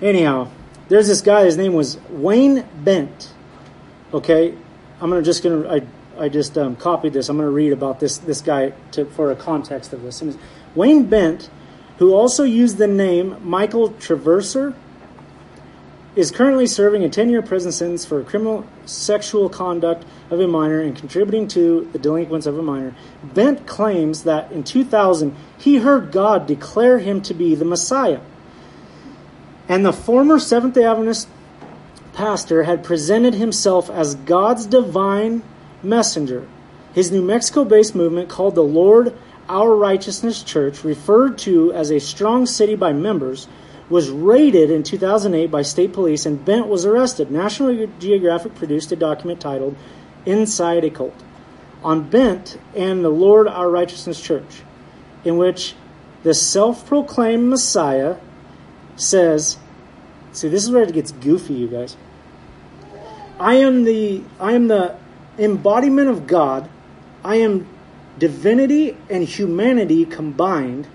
Anyhow, 0.00 0.50
there's 0.88 1.08
this 1.08 1.20
guy, 1.20 1.44
his 1.44 1.56
name 1.56 1.72
was 1.72 1.98
Wayne 2.10 2.66
Bent. 2.84 3.32
Okay, 4.12 4.54
I'm 5.00 5.10
gonna 5.10 5.22
just 5.22 5.42
gonna 5.42 5.68
I 5.68 5.80
I 6.18 6.28
just 6.28 6.56
um, 6.58 6.76
copied 6.76 7.12
this. 7.12 7.28
I'm 7.28 7.36
gonna 7.36 7.50
read 7.50 7.72
about 7.72 8.00
this 8.00 8.18
this 8.18 8.40
guy 8.40 8.72
to, 8.92 9.04
for 9.04 9.30
a 9.30 9.36
context 9.36 9.92
of 9.92 10.02
this. 10.02 10.22
Wayne 10.74 11.06
Bent, 11.06 11.50
who 11.98 12.14
also 12.14 12.44
used 12.44 12.78
the 12.78 12.86
name 12.86 13.36
Michael 13.42 13.90
Travesser, 13.90 14.74
is 16.16 16.30
currently 16.30 16.66
serving 16.66 17.04
a 17.04 17.08
10-year 17.08 17.42
prison 17.42 17.70
sentence 17.70 18.06
for 18.06 18.24
criminal 18.24 18.66
sexual 18.86 19.50
conduct 19.50 20.04
of 20.30 20.40
a 20.40 20.48
minor 20.48 20.80
and 20.80 20.96
contributing 20.96 21.46
to 21.46 21.88
the 21.92 21.98
delinquents 21.98 22.46
of 22.46 22.58
a 22.58 22.62
minor. 22.62 22.94
Bent 23.22 23.66
claims 23.66 24.24
that 24.24 24.50
in 24.50 24.64
2000 24.64 25.36
he 25.58 25.76
heard 25.76 26.10
God 26.12 26.46
declare 26.46 26.98
him 26.98 27.20
to 27.22 27.34
be 27.34 27.54
the 27.54 27.66
Messiah. 27.66 28.20
And 29.68 29.84
the 29.84 29.92
former 29.92 30.38
Seventh 30.38 30.74
day 30.74 30.84
Adventist 30.84 31.28
pastor 32.14 32.62
had 32.62 32.82
presented 32.82 33.34
himself 33.34 33.90
as 33.90 34.14
God's 34.14 34.64
divine 34.64 35.42
messenger. 35.82 36.46
His 36.94 37.10
New 37.10 37.22
Mexico 37.22 37.64
based 37.64 37.94
movement, 37.94 38.28
called 38.28 38.54
the 38.54 38.62
Lord 38.62 39.16
Our 39.48 39.74
Righteousness 39.74 40.42
Church, 40.42 40.82
referred 40.84 41.38
to 41.38 41.72
as 41.72 41.90
a 41.90 42.00
strong 42.00 42.46
city 42.46 42.74
by 42.74 42.92
members, 42.92 43.48
was 43.88 44.10
raided 44.10 44.70
in 44.70 44.82
2008 44.82 45.50
by 45.50 45.62
state 45.62 45.92
police 45.92 46.26
and 46.26 46.44
Bent 46.44 46.66
was 46.66 46.84
arrested. 46.84 47.30
National 47.30 47.86
Geographic 47.98 48.54
produced 48.54 48.90
a 48.92 48.96
document 48.96 49.40
titled 49.40 49.76
Inside 50.24 50.84
a 50.84 50.90
Cult 50.90 51.14
on 51.84 52.08
Bent 52.08 52.58
and 52.74 53.04
the 53.04 53.10
Lord 53.10 53.46
Our 53.46 53.70
Righteousness 53.70 54.20
Church, 54.20 54.62
in 55.24 55.36
which 55.36 55.74
the 56.24 56.34
self 56.34 56.86
proclaimed 56.86 57.48
Messiah 57.48 58.16
says, 58.96 59.58
See, 60.32 60.48
this 60.48 60.64
is 60.64 60.70
where 60.70 60.82
it 60.82 60.92
gets 60.92 61.12
goofy, 61.12 61.54
you 61.54 61.68
guys. 61.68 61.96
I 63.38 63.54
am 63.54 63.84
the 63.84 64.22
I 64.40 64.52
am 64.52 64.68
the 64.68 64.96
embodiment 65.38 66.08
of 66.08 66.26
God. 66.26 66.68
I 67.24 67.36
am 67.36 67.66
divinity 68.18 68.96
and 69.10 69.24
humanity 69.24 70.04
combined. 70.04 70.86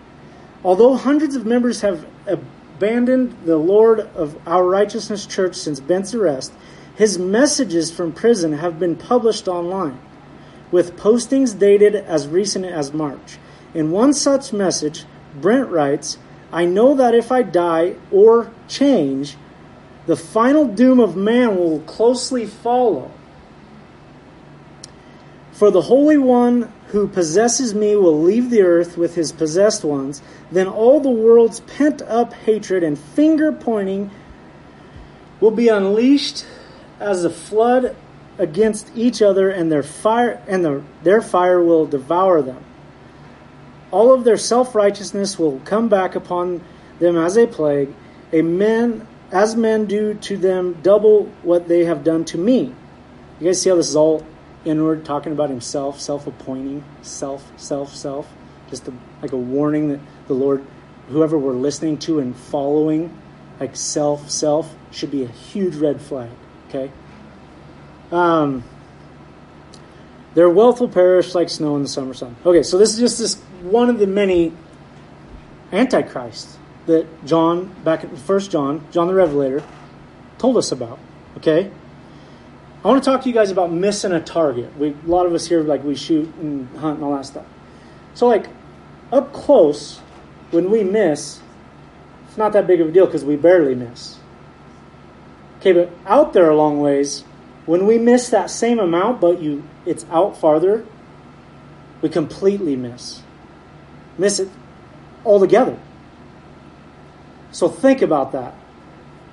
Although 0.64 0.96
hundreds 0.96 1.36
of 1.36 1.46
members 1.46 1.82
have 1.82 2.06
abandoned 2.28 3.36
the 3.46 3.58
Lord 3.58 4.00
of 4.00 4.38
our 4.48 4.68
righteousness 4.68 5.26
church 5.26 5.56
since 5.56 5.80
Bent's 5.80 6.14
arrest, 6.14 6.54
his 6.96 7.18
messages 7.18 7.92
from 7.92 8.12
prison 8.12 8.54
have 8.54 8.80
been 8.80 8.96
published 8.96 9.48
online, 9.48 10.00
with 10.72 10.98
postings 10.98 11.58
dated 11.58 11.96
as 11.96 12.28
recent 12.28 12.66
as 12.66 12.94
March. 12.94 13.38
In 13.74 13.92
one 13.92 14.14
such 14.14 14.54
message, 14.54 15.06
Brent 15.40 15.70
writes, 15.70 16.18
I 16.52 16.66
know 16.66 16.96
that 16.96 17.16
if 17.16 17.32
I 17.32 17.44
die 17.44 17.96
or 18.12 18.52
change, 18.68 19.38
the 20.06 20.18
final 20.18 20.66
doom 20.66 21.00
of 21.00 21.16
man 21.16 21.56
will 21.56 21.80
closely 21.82 22.46
follow. 22.46 23.12
For 25.62 25.70
the 25.70 25.84
Holy 25.84 26.18
One 26.18 26.74
who 26.88 27.08
possesses 27.08 27.76
me 27.76 27.96
will 27.96 28.20
leave 28.20 28.50
the 28.50 28.64
earth 28.64 28.98
with 28.98 29.14
his 29.14 29.32
possessed 29.32 29.84
ones. 29.84 30.20
Then 30.52 30.68
all 30.68 31.00
the 31.00 31.12
world's 31.12 31.60
pent 31.60 32.02
up 32.02 32.34
hatred 32.34 32.82
and 32.82 32.98
finger 32.98 33.52
pointing 33.52 34.10
will 35.40 35.52
be 35.52 35.68
unleashed 35.68 36.48
as 37.00 37.24
a 37.24 37.30
flood 37.30 37.96
against 38.40 38.90
each 38.96 39.22
other, 39.22 39.52
and 39.52 39.72
their 39.72 39.84
fire 39.84 40.42
and 40.48 40.66
their, 40.66 40.82
their 41.04 41.22
fire 41.22 41.64
will 41.64 41.86
devour 41.86 42.42
them. 42.42 42.64
All 43.92 44.16
of 44.16 44.24
their 44.24 44.38
self 44.38 44.74
righteousness 44.74 45.38
will 45.38 45.60
come 45.60 45.90
back 45.90 46.16
upon 46.16 46.62
them 46.98 47.16
as 47.16 47.38
a 47.38 47.46
plague. 47.46 47.94
A 48.34 48.42
men 48.42 49.08
as 49.32 49.56
men 49.56 49.86
do 49.86 50.16
to 50.16 50.38
them 50.38 50.80
double 50.82 51.26
what 51.44 51.68
they 51.68 51.86
have 51.86 52.04
done 52.04 52.26
to 52.26 52.40
me. 52.40 52.74
You 53.40 53.46
guys 53.46 53.62
see 53.62 53.70
how 53.70 53.76
this 53.76 53.90
is 53.90 53.96
all 53.96 54.26
inward, 54.66 55.06
talking 55.06 55.32
about 55.32 55.50
himself, 55.50 56.00
self 56.00 56.28
appointing, 56.28 56.84
self, 57.02 57.52
self, 57.58 57.96
self. 57.96 58.32
Just 58.70 58.88
a, 58.88 58.94
like 59.22 59.32
a 59.34 59.38
warning 59.38 59.90
that 59.90 60.00
the 60.28 60.34
Lord, 60.34 60.66
whoever 61.10 61.38
we're 61.38 61.54
listening 61.54 61.98
to 62.00 62.20
and 62.20 62.36
following, 62.36 63.18
like 63.60 63.76
self, 63.76 64.30
self, 64.30 64.74
should 64.92 65.12
be 65.12 65.24
a 65.24 65.28
huge 65.28 65.76
red 65.76 66.02
flag. 66.02 66.30
Okay? 66.70 66.92
Um, 68.12 68.64
their 70.34 70.50
wealth 70.50 70.80
will 70.80 70.90
perish 70.90 71.36
like 71.36 71.50
snow 71.50 71.76
in 71.76 71.84
the 71.84 71.90
summer 71.90 72.14
sun. 72.14 72.36
Okay, 72.46 72.64
so 72.64 72.78
this 72.78 72.94
is 72.94 73.00
just 73.00 73.20
this 73.20 73.36
one 73.62 73.90
of 73.90 74.00
the 74.00 74.08
many 74.08 74.54
antichrists 75.72 76.58
that 76.86 77.26
John, 77.26 77.74
back 77.84 78.04
in 78.04 78.16
First 78.16 78.52
John, 78.52 78.86
John 78.92 79.08
the 79.08 79.14
Revelator, 79.14 79.64
told 80.38 80.58
us 80.58 80.72
about. 80.72 81.00
Okay? 81.38 81.72
I 82.84 82.88
want 82.88 83.04
to 83.04 83.10
talk 83.10 83.22
to 83.24 83.30
you 83.30 83.34
guys 83.36 83.52
about 83.52 83.72
missing 83.72 84.12
a 84.12 84.20
target. 84.20 84.76
We, 84.78 84.90
a 84.90 84.96
lot 85.06 85.28
of 85.28 85.34
us 85.34 85.46
here, 85.46 85.62
like, 85.62 85.84
we 85.84 85.96
shoot 85.96 86.34
and 86.36 86.68
hunt 86.78 86.96
and 86.96 87.04
all 87.04 87.16
that 87.16 87.26
stuff. 87.26 87.46
So, 88.16 88.28
like, 88.28 88.48
up 89.12 89.34
close, 89.34 90.00
when 90.50 90.72
we 90.72 90.84
miss, 90.84 91.42
it's 92.28 92.38
not 92.38 92.54
that 92.54 92.66
big 92.66 92.82
of 92.82 92.90
a 92.90 92.92
deal 92.92 93.06
because 93.06 93.24
we 93.24 93.36
barely 93.36 93.76
miss. 93.76 94.18
Okay, 95.60 95.74
but 95.74 95.92
out 96.08 96.34
there 96.34 96.50
a 96.50 96.56
long 96.56 96.80
ways, 96.80 97.24
when 97.68 97.86
we 97.86 98.00
miss 98.00 98.30
that 98.30 98.50
same 98.50 98.80
amount, 98.80 99.22
but 99.22 99.40
you 99.42 99.64
it's 99.86 100.06
out 100.10 100.36
farther, 100.38 100.86
we 102.02 102.10
completely 102.10 102.76
miss. 102.76 103.22
Miss 104.18 104.40
it 104.40 104.50
altogether. 105.24 105.78
So 107.52 107.70
think 107.70 108.02
about 108.02 108.32
that. 108.32 108.56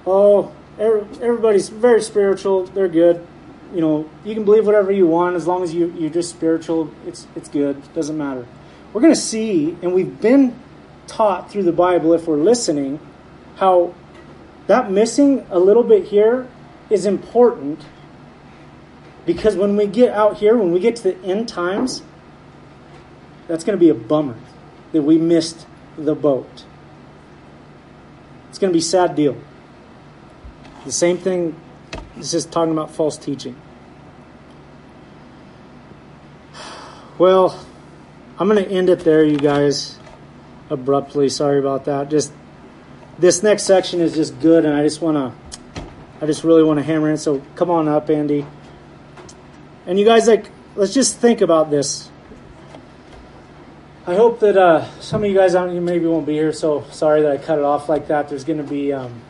Oh, 0.07 0.53
everybody's 0.79 1.69
very 1.69 2.03
spiritual. 2.03 2.65
They're 2.67 2.89
good. 2.89 3.27
You 3.75 3.81
know, 3.81 4.11
you 4.25 4.35
can 4.35 4.45
believe 4.45 4.67
whatever 4.67 4.91
you 4.91 5.07
want 5.07 5.37
as 5.37 5.47
long 5.47 5.63
as 5.63 5.75
you, 5.75 5.93
you're 5.99 6.11
just 6.11 6.31
spiritual. 6.31 6.91
It's, 7.07 7.27
it's 7.37 7.49
good. 7.49 7.77
It 7.77 7.95
doesn't 7.95 8.17
matter. 8.17 8.47
We're 8.93 9.03
going 9.03 9.13
to 9.13 9.21
see, 9.21 9.77
and 9.83 9.93
we've 9.93 10.21
been 10.21 10.59
taught 11.07 11.51
through 11.51 11.65
the 11.65 11.73
Bible, 11.73 12.13
if 12.15 12.27
we're 12.27 12.37
listening, 12.37 13.01
how 13.57 13.95
that 14.67 14.91
missing 14.91 15.47
a 15.51 15.59
little 15.59 15.83
bit 15.83 16.05
here 16.05 16.49
is 16.91 17.05
important 17.07 17.85
because 19.27 19.57
when 19.57 19.77
we 19.77 19.87
get 19.87 20.13
out 20.15 20.39
here, 20.39 20.57
when 20.57 20.73
we 20.73 20.81
get 20.81 20.97
to 20.97 21.03
the 21.03 21.23
end 21.23 21.49
times, 21.49 22.03
that's 23.47 23.63
going 23.63 23.77
to 23.77 23.81
be 23.81 23.91
a 23.91 23.95
bummer 23.95 24.37
that 24.93 25.03
we 25.03 25.19
missed 25.19 25.67
the 25.99 26.15
boat. 26.15 26.65
It's 28.49 28.59
going 28.59 28.73
to 28.73 28.77
be 28.77 28.81
sad 28.81 29.15
deal. 29.15 29.37
The 30.87 30.93
same 30.93 31.19
thing, 31.19 31.55
this 32.19 32.35
is 32.35 32.45
talking 32.47 32.73
about 32.73 32.91
false 32.91 33.17
teaching. 33.17 33.57
Well, 37.17 37.59
I'm 38.39 38.49
going 38.49 38.63
to 38.63 38.71
end 38.71 38.91
it 38.91 39.01
there, 39.01 39.25
you 39.25 39.39
guys, 39.39 39.99
abruptly. 40.71 41.29
Sorry 41.29 41.59
about 41.59 41.87
that. 41.87 42.11
Just 42.11 42.33
this 43.19 43.43
next 43.43 43.65
section 43.65 44.01
is 44.01 44.15
just 44.15 44.39
good, 44.41 44.65
and 44.65 44.75
I 44.75 44.83
just 44.83 45.01
want 45.01 45.17
to, 45.17 45.83
I 46.21 46.27
just 46.27 46.45
really 46.45 46.63
want 46.63 46.79
to 46.79 46.85
hammer 46.85 47.11
in. 47.11 47.17
So 47.17 47.43
come 47.57 47.71
on 47.71 47.89
up, 47.89 48.11
Andy. 48.11 48.47
And 49.87 49.99
you 49.99 50.05
guys, 50.05 50.29
like, 50.29 50.51
let's 50.77 50.95
just 50.95 51.17
think 51.17 51.41
about 51.41 51.71
this 51.71 52.11
I 54.09 54.15
hope 54.15 54.41
that 54.41 54.57
uh, 54.57 54.91
some 55.01 55.23
of 55.23 55.29
you 55.29 55.37
guys 55.37 55.55
out 55.55 55.71
maybe 55.71 56.07
won't 56.07 56.25
be 56.25 56.33
here, 56.33 56.51
so 56.51 56.83
sorry 56.91 57.21
that 57.21 57.31
I 57.31 57.37
cut 57.37 57.59
it 57.59 57.65
off 57.67 57.91
like 57.91 58.07
that. 58.07 58.31
There's 58.31 58.43
going 58.43 58.57
to 58.57 58.65
be 58.65 58.91
um, 58.91 59.21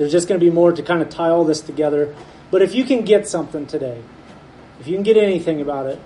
there's 0.00 0.12
just 0.12 0.28
going 0.28 0.40
to 0.40 0.44
be 0.44 0.50
more 0.50 0.72
to 0.72 0.82
kind 0.82 1.02
of 1.02 1.10
tie 1.10 1.28
all 1.28 1.44
this 1.44 1.60
together. 1.60 2.16
But 2.50 2.62
if 2.62 2.74
you 2.74 2.84
can 2.84 3.04
get 3.04 3.28
something 3.28 3.66
today, 3.66 4.02
if 4.80 4.86
you 4.86 4.94
can 4.94 5.02
get 5.02 5.18
anything 5.18 5.60
about 5.60 5.84
it, 5.88 6.00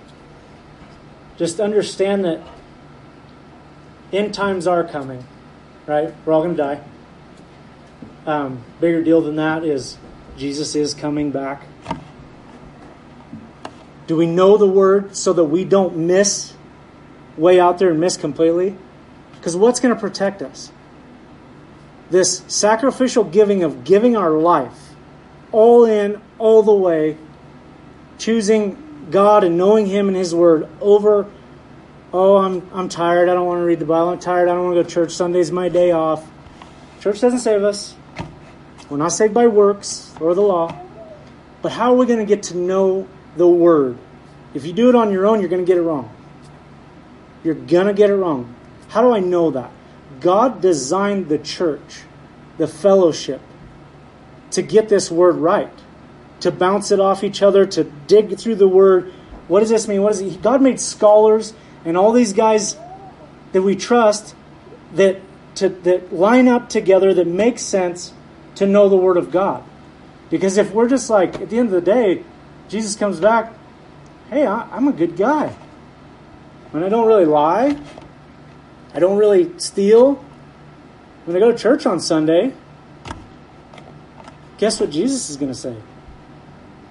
just 1.37 1.61
understand 1.61 2.25
that 2.25 2.45
end 4.11 4.33
times 4.33 4.67
are 4.67 4.83
coming. 4.83 5.23
right? 5.87 6.13
We're 6.25 6.33
all 6.33 6.43
going 6.43 6.57
to 6.57 6.61
die. 6.61 6.83
Um, 8.25 8.65
bigger 8.81 9.01
deal 9.01 9.21
than 9.21 9.37
that 9.37 9.63
is 9.63 9.97
Jesus 10.35 10.75
is 10.75 10.93
coming 10.93 11.31
back. 11.31 11.63
Do 14.07 14.17
we 14.17 14.25
know 14.25 14.57
the 14.57 14.67
word 14.67 15.15
so 15.15 15.31
that 15.31 15.45
we 15.45 15.63
don't 15.63 15.95
miss 15.95 16.53
way 17.37 17.61
out 17.61 17.79
there 17.79 17.91
and 17.91 17.99
miss 18.01 18.17
completely? 18.17 18.75
Because 19.35 19.55
what's 19.55 19.79
going 19.79 19.95
to 19.95 20.01
protect 20.01 20.41
us? 20.41 20.69
This 22.09 22.43
sacrificial 22.47 23.23
giving 23.23 23.63
of 23.63 23.83
giving 23.83 24.15
our 24.15 24.31
life 24.31 24.95
all 25.51 25.85
in, 25.85 26.21
all 26.37 26.63
the 26.63 26.73
way, 26.73 27.17
choosing 28.17 29.07
God 29.09 29.43
and 29.43 29.57
knowing 29.57 29.85
Him 29.85 30.07
and 30.07 30.17
His 30.17 30.33
Word 30.33 30.67
over, 30.81 31.29
oh, 32.13 32.37
I'm, 32.37 32.67
I'm 32.73 32.89
tired, 32.89 33.29
I 33.29 33.33
don't 33.33 33.45
want 33.45 33.61
to 33.61 33.65
read 33.65 33.79
the 33.79 33.85
Bible, 33.85 34.09
I'm 34.09 34.19
tired, 34.19 34.49
I 34.49 34.53
don't 34.53 34.65
want 34.65 34.75
to 34.75 34.83
go 34.83 34.87
to 34.87 34.93
church, 34.93 35.11
Sunday's 35.11 35.51
my 35.51 35.69
day 35.69 35.91
off. 35.91 36.29
Church 37.01 37.21
doesn't 37.21 37.39
save 37.39 37.63
us. 37.63 37.95
We're 38.89 38.97
not 38.97 39.09
saved 39.09 39.33
by 39.33 39.47
works 39.47 40.13
or 40.19 40.33
the 40.35 40.41
law. 40.41 40.79
But 41.61 41.71
how 41.71 41.93
are 41.93 41.97
we 41.97 42.05
going 42.05 42.19
to 42.19 42.25
get 42.25 42.43
to 42.43 42.57
know 42.57 43.07
the 43.37 43.47
Word? 43.47 43.97
If 44.53 44.65
you 44.65 44.73
do 44.73 44.89
it 44.89 44.95
on 44.95 45.11
your 45.11 45.25
own, 45.25 45.39
you're 45.39 45.49
going 45.49 45.65
to 45.65 45.67
get 45.67 45.77
it 45.77 45.81
wrong. 45.81 46.09
You're 47.43 47.55
going 47.55 47.87
to 47.87 47.93
get 47.93 48.09
it 48.09 48.15
wrong. 48.15 48.53
How 48.89 49.01
do 49.01 49.11
I 49.11 49.19
know 49.19 49.51
that? 49.51 49.71
God 50.25 50.59
designed 50.59 51.29
the 51.29 51.37
church, 51.37 52.01
the 52.57 52.65
fellowship, 52.67 53.39
to 54.49 54.63
get 54.63 54.89
this 54.89 55.11
word 55.11 55.35
right, 55.35 55.69
to 56.39 56.49
bounce 56.49 56.89
it 56.89 56.99
off 56.99 57.23
each 57.23 57.43
other, 57.43 57.63
to 57.67 57.83
dig 57.83 58.35
through 58.35 58.55
the 58.55 58.67
word. 58.67 59.13
What 59.47 59.59
does 59.59 59.69
this 59.69 59.87
mean? 59.87 60.01
What 60.01 60.13
is 60.13 60.21
it? 60.21 60.41
God 60.41 60.63
made 60.63 60.79
scholars 60.79 61.53
and 61.85 61.95
all 61.95 62.11
these 62.11 62.33
guys 62.33 62.75
that 63.51 63.61
we 63.61 63.75
trust 63.75 64.33
that 64.95 65.21
to 65.57 65.69
that 65.69 66.11
line 66.11 66.47
up 66.47 66.69
together 66.69 67.13
that 67.13 67.27
make 67.27 67.59
sense 67.59 68.11
to 68.55 68.65
know 68.65 68.89
the 68.89 68.97
word 68.97 69.17
of 69.17 69.29
God. 69.29 69.63
Because 70.31 70.57
if 70.57 70.71
we're 70.71 70.89
just 70.89 71.07
like 71.07 71.39
at 71.39 71.51
the 71.51 71.59
end 71.59 71.67
of 71.67 71.73
the 71.73 71.81
day, 71.81 72.23
Jesus 72.67 72.95
comes 72.95 73.19
back, 73.19 73.53
hey, 74.31 74.47
I'm 74.47 74.87
a 74.87 74.91
good 74.91 75.17
guy. 75.17 75.55
When 76.71 76.83
I 76.83 76.89
don't 76.89 77.05
really 77.05 77.25
lie, 77.25 77.77
I 78.95 78.99
don't 78.99 79.17
really 79.17 79.51
steal. 79.59 80.23
When 81.25 81.35
I 81.35 81.39
go 81.39 81.51
to 81.51 81.57
church 81.57 81.85
on 81.85 81.99
Sunday, 81.99 82.53
guess 84.57 84.79
what 84.79 84.89
Jesus 84.89 85.29
is 85.29 85.35
going 85.35 85.51
to 85.51 85.57
say? 85.57 85.75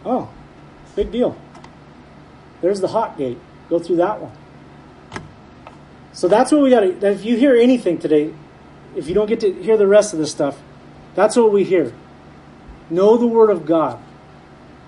Oh, 0.05 0.28
big 0.94 1.11
deal. 1.11 1.34
There's 2.61 2.80
the 2.80 2.88
hot 2.88 3.16
gate. 3.16 3.38
Go 3.70 3.78
through 3.78 3.96
that 3.96 4.20
one. 4.20 4.32
So 6.12 6.28
that's 6.28 6.52
what 6.52 6.61
we 6.61 6.68
got 6.70 6.80
to. 6.80 7.11
If 7.11 7.24
you 7.24 7.36
hear 7.36 7.57
anything 7.57 7.98
today, 7.98 8.34
if 8.94 9.09
you 9.09 9.14
don't 9.14 9.26
get 9.26 9.40
to 9.40 9.52
hear 9.62 9.78
the 9.78 9.86
rest 9.86 10.12
of 10.12 10.18
this 10.18 10.30
stuff, 10.30 10.61
that's 11.14 11.36
what 11.36 11.52
we 11.52 11.64
hear. 11.64 11.92
Know 12.90 13.16
the 13.16 13.26
Word 13.26 13.48
of 13.48 13.64
God. 13.64 13.98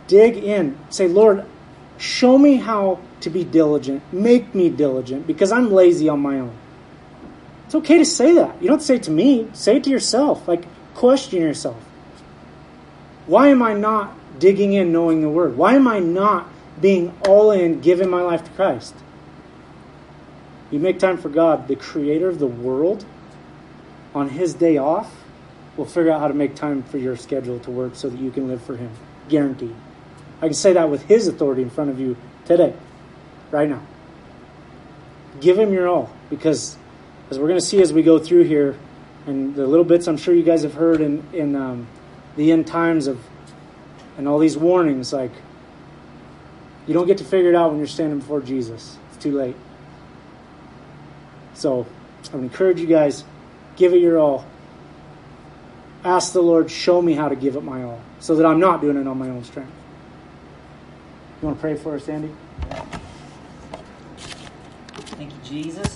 Dig 0.07 0.37
in. 0.37 0.77
Say, 0.91 1.09
Lord, 1.09 1.47
show 1.97 2.37
me 2.37 2.57
how 2.57 3.01
to 3.23 3.31
be 3.31 3.43
diligent. 3.43 4.03
Make 4.13 4.55
me 4.55 4.69
diligent 4.69 5.27
because 5.27 5.51
I'm 5.51 5.73
lazy 5.73 6.09
on 6.11 6.21
my 6.21 6.41
own. 6.41 6.57
Okay 7.77 7.99
to 7.99 8.05
say 8.05 8.33
that. 8.35 8.61
You 8.63 8.69
don't 8.69 8.83
say 8.83 8.97
it 8.97 9.03
to 9.05 9.11
me, 9.11 9.49
say 9.53 9.77
it 9.77 9.85
to 9.85 9.91
yourself. 9.91 10.49
Like, 10.49 10.65
question 10.95 11.43
yourself. 11.43 11.77
Why 13.27 13.49
am 13.49 13.63
I 13.63 13.75
not 13.75 14.15
digging 14.39 14.73
in, 14.73 14.93
knowing 14.93 15.21
the 15.21 15.29
Word? 15.29 15.57
Why 15.57 15.75
am 15.75 15.87
I 15.87 15.99
not 15.99 16.49
being 16.81 17.15
all 17.27 17.51
in, 17.51 17.81
giving 17.81 18.09
my 18.09 18.23
life 18.23 18.45
to 18.45 18.51
Christ? 18.53 18.95
You 20.71 20.79
make 20.79 20.99
time 20.99 21.19
for 21.19 21.29
God, 21.29 21.69
the 21.69 21.77
creator 21.77 22.29
of 22.29 22.39
the 22.39 22.47
world, 22.47 23.05
on 24.15 24.31
his 24.31 24.55
day 24.55 24.79
off, 24.79 25.13
will 25.77 25.85
figure 25.85 26.11
out 26.11 26.21
how 26.21 26.29
to 26.29 26.35
make 26.35 26.55
time 26.55 26.83
for 26.83 26.99
your 26.99 27.17
schedule 27.17 27.59
to 27.61 27.71
work 27.71 27.95
so 27.95 28.09
that 28.09 28.19
you 28.19 28.31
can 28.31 28.49
live 28.49 28.63
for 28.63 28.77
him. 28.77 28.91
Guaranteed. 29.29 29.75
I 30.41 30.47
can 30.47 30.55
say 30.55 30.73
that 30.73 30.89
with 30.89 31.03
his 31.03 31.29
authority 31.29 31.63
in 31.63 31.71
front 31.71 31.91
of 31.91 32.01
you 32.01 32.17
today, 32.47 32.75
right 33.51 33.69
now. 33.69 33.83
Give 35.41 35.59
him 35.59 35.73
your 35.73 35.89
all 35.89 36.11
because, 36.31 36.79
as 37.31 37.39
we're 37.39 37.49
going 37.49 37.61
to 37.61 37.67
see 37.67 37.81
as 37.83 37.93
we 37.93 38.03
go 38.03 38.19
through 38.19 38.45
here, 38.45 38.79
and 39.27 39.55
the 39.55 39.67
little 39.67 39.85
bits 39.85 40.07
I'm 40.07 40.17
sure 40.17 40.35
you 40.35 40.45
guys 40.45 40.63
have 40.63 40.75
heard 40.75 41.01
in, 41.01 41.23
in 41.33 41.57
um, 41.57 41.89
the 42.37 42.53
end 42.53 42.67
times 42.67 43.07
of 43.07 43.19
and 44.17 44.27
all 44.27 44.39
these 44.39 44.57
warnings 44.57 45.13
like 45.13 45.33
you 46.87 46.95
don't 46.95 47.07
get 47.07 47.19
to 47.19 47.25
figure 47.25 47.51
it 47.51 47.57
out 47.57 47.71
when 47.71 47.79
you're 47.79 47.87
standing 47.87 48.21
before 48.21 48.41
Jesus. 48.41 48.97
It's 49.09 49.23
too 49.23 49.37
late. 49.37 49.57
So 51.55 51.87
I 52.33 52.37
would 52.37 52.45
encourage 52.45 52.81
you 52.81 52.87
guys, 52.87 53.25
give 53.77 53.93
it 53.93 53.99
your 53.99 54.19
all. 54.19 54.47
Ask 56.05 56.33
the 56.33 56.43
Lord, 56.43 56.71
show 56.71 57.03
me 57.03 57.15
how 57.15 57.29
to 57.29 57.35
give 57.35 57.57
it 57.57 57.65
my 57.65 57.83
all, 57.83 58.01
so 58.21 58.37
that 58.37 58.47
I'm 58.47 58.61
not 58.61 58.81
doing 58.81 58.97
it 58.97 59.07
on 59.09 59.19
my 59.19 59.29
own 59.29 59.43
strength. 59.43 59.73
You 61.43 61.47
want 61.49 61.59
to 61.59 61.61
pray 61.61 61.75
for 61.75 61.97
us, 61.97 62.09
Andy? 62.09 62.31
Thank 65.17 65.33
you, 65.33 65.39
Jesus. 65.45 65.87